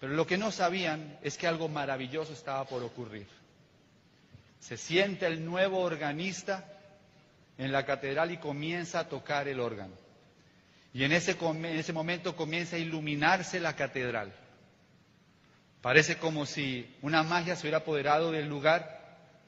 Pero 0.00 0.14
lo 0.14 0.26
que 0.26 0.36
no 0.36 0.50
sabían 0.50 1.20
es 1.22 1.38
que 1.38 1.46
algo 1.46 1.68
maravilloso 1.68 2.32
estaba 2.32 2.64
por 2.64 2.82
ocurrir. 2.82 3.28
Se 4.58 4.76
siente 4.76 5.26
el 5.26 5.44
nuevo 5.44 5.78
organista 5.78 6.66
en 7.58 7.72
la 7.72 7.84
catedral 7.84 8.30
y 8.30 8.38
comienza 8.38 9.00
a 9.00 9.08
tocar 9.08 9.48
el 9.48 9.60
órgano. 9.60 9.94
Y 10.92 11.04
en 11.04 11.12
ese, 11.12 11.36
en 11.40 11.64
ese 11.64 11.92
momento 11.92 12.36
comienza 12.36 12.76
a 12.76 12.78
iluminarse 12.78 13.60
la 13.60 13.74
catedral. 13.74 14.32
Parece 15.80 16.16
como 16.16 16.46
si 16.46 16.96
una 17.02 17.22
magia 17.22 17.56
se 17.56 17.62
hubiera 17.62 17.78
apoderado 17.78 18.30
del 18.30 18.48
lugar 18.48 19.02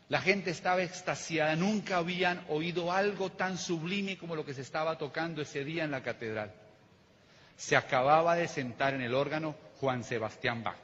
la 0.09 0.21
gente 0.21 0.51
estaba 0.51 0.83
extasiada, 0.83 1.57
nunca 1.57 1.97
habían 1.97 2.45
oído 2.49 2.93
algo 2.93 3.33
tan 3.33 3.57
sublime 3.57 4.19
como 4.19 4.37
lo 4.37 4.45
que 4.45 4.53
se 4.53 4.61
estaba 4.61 4.99
tocando 4.99 5.41
ese 5.41 5.65
día 5.65 5.85
en 5.85 5.91
la 5.91 6.03
catedral. 6.03 6.53
Se 7.57 7.75
acababa 7.75 8.37
de 8.37 8.47
sentar 8.47 8.95
en 8.95 9.01
el 9.01 9.15
órgano 9.15 9.57
Juan 9.81 10.05
Sebastián 10.05 10.63
Bach. 10.63 10.77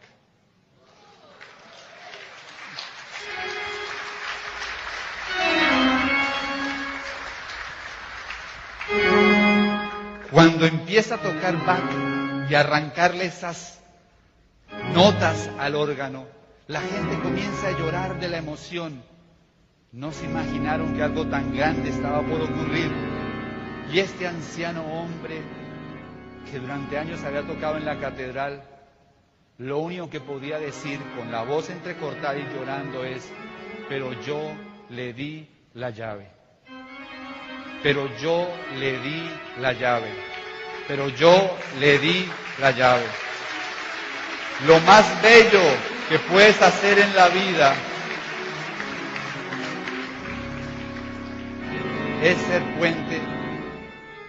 Cuando 10.31 10.67
empieza 10.67 11.17
a 11.17 11.19
tocar 11.19 11.57
Bach 11.65 12.49
y 12.49 12.55
arrancarle 12.55 13.27
esas 13.27 13.81
notas 14.95 15.51
al 15.59 15.75
órgano, 15.75 16.27
la 16.69 16.81
gente 16.81 17.19
comienza 17.21 17.69
a 17.69 17.79
llorar 17.79 18.21
de 18.21 18.29
la 18.29 18.39
emoción 18.39 19.03
no 19.93 20.13
se 20.13 20.25
imaginaron 20.25 20.95
que 20.95 21.03
algo 21.03 21.27
tan 21.27 21.53
grande 21.53 21.91
estaba 21.91 22.23
por 22.23 22.41
ocurrir. 22.41 22.93
Y 23.93 23.99
este 23.99 24.29
anciano 24.29 24.85
hombre 24.85 25.43
que 26.51 26.61
durante 26.61 26.97
años 26.97 27.25
había 27.25 27.43
tocado 27.43 27.77
en 27.77 27.85
la 27.85 27.99
catedral, 27.99 28.63
lo 29.59 29.79
único 29.79 30.09
que 30.09 30.21
podía 30.21 30.61
decir 30.61 31.01
con 31.17 31.33
la 31.33 31.43
voz 31.43 31.71
entrecortada 31.71 32.39
y 32.39 32.47
llorando 32.55 33.05
es, 33.05 33.29
pero 33.89 34.13
yo 34.23 34.41
le 34.91 35.13
di 35.13 35.49
la 35.75 35.91
llave. 35.91 36.40
Pero 37.83 38.15
yo 38.19 38.49
le 38.79 38.99
di 39.01 39.31
la 39.59 39.73
llave. 39.73 40.13
Pero 40.87 41.09
yo 41.09 41.57
le 41.79 41.99
di 41.99 42.29
la 42.59 42.71
llave. 42.73 43.07
Lo 44.67 44.79
más 44.81 45.23
bello 45.23 45.63
que 46.09 46.19
puedes 46.19 46.61
hacer 46.61 46.99
en 46.99 47.15
la 47.15 47.29
vida 47.29 47.75
es 52.23 52.37
ser 52.43 52.63
puente 52.77 53.19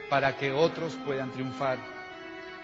para 0.10 0.38
que 0.38 0.52
otros 0.52 0.98
puedan 1.06 1.32
triunfar. 1.32 1.78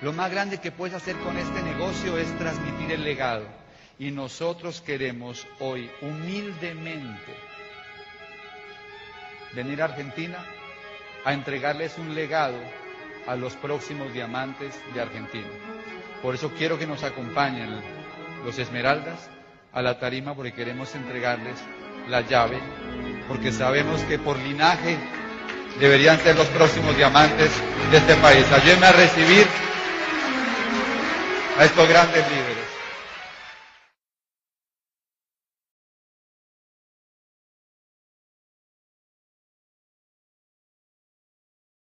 Lo 0.01 0.13
más 0.13 0.31
grande 0.31 0.59
que 0.59 0.71
puedes 0.71 0.95
hacer 0.95 1.17
con 1.17 1.37
este 1.37 1.61
negocio 1.63 2.17
es 2.17 2.37
transmitir 2.37 2.91
el 2.91 3.03
legado. 3.03 3.45
Y 3.99 4.11
nosotros 4.11 4.79
queremos 4.81 5.45
hoy 5.59 5.89
humildemente 6.01 7.33
venir 9.53 9.81
a 9.81 9.85
Argentina 9.85 10.37
a 11.25 11.33
entregarles 11.33 11.97
un 11.97 12.15
legado 12.15 12.57
a 13.27 13.35
los 13.35 13.55
próximos 13.55 14.13
diamantes 14.13 14.73
de 14.93 15.01
Argentina. 15.01 15.47
Por 16.21 16.35
eso 16.35 16.51
quiero 16.57 16.79
que 16.79 16.87
nos 16.87 17.03
acompañen 17.03 17.69
los 18.45 18.57
Esmeraldas 18.57 19.29
a 19.73 19.81
la 19.81 19.99
tarima 19.99 20.33
porque 20.33 20.53
queremos 20.53 20.95
entregarles 20.95 21.57
la 22.07 22.21
llave, 22.21 22.59
porque 23.27 23.51
sabemos 23.51 24.01
que 24.03 24.17
por 24.17 24.37
linaje 24.39 24.97
deberían 25.79 26.19
ser 26.19 26.35
los 26.35 26.47
próximos 26.47 26.95
diamantes 26.95 27.51
de 27.91 27.97
este 27.97 28.15
país. 28.15 28.45
Ayúdenme 28.51 28.87
a 28.87 28.91
recibir 28.93 29.45
a 31.59 31.65
estos 31.65 31.87
grandes 31.89 32.23
líderes. 32.29 32.66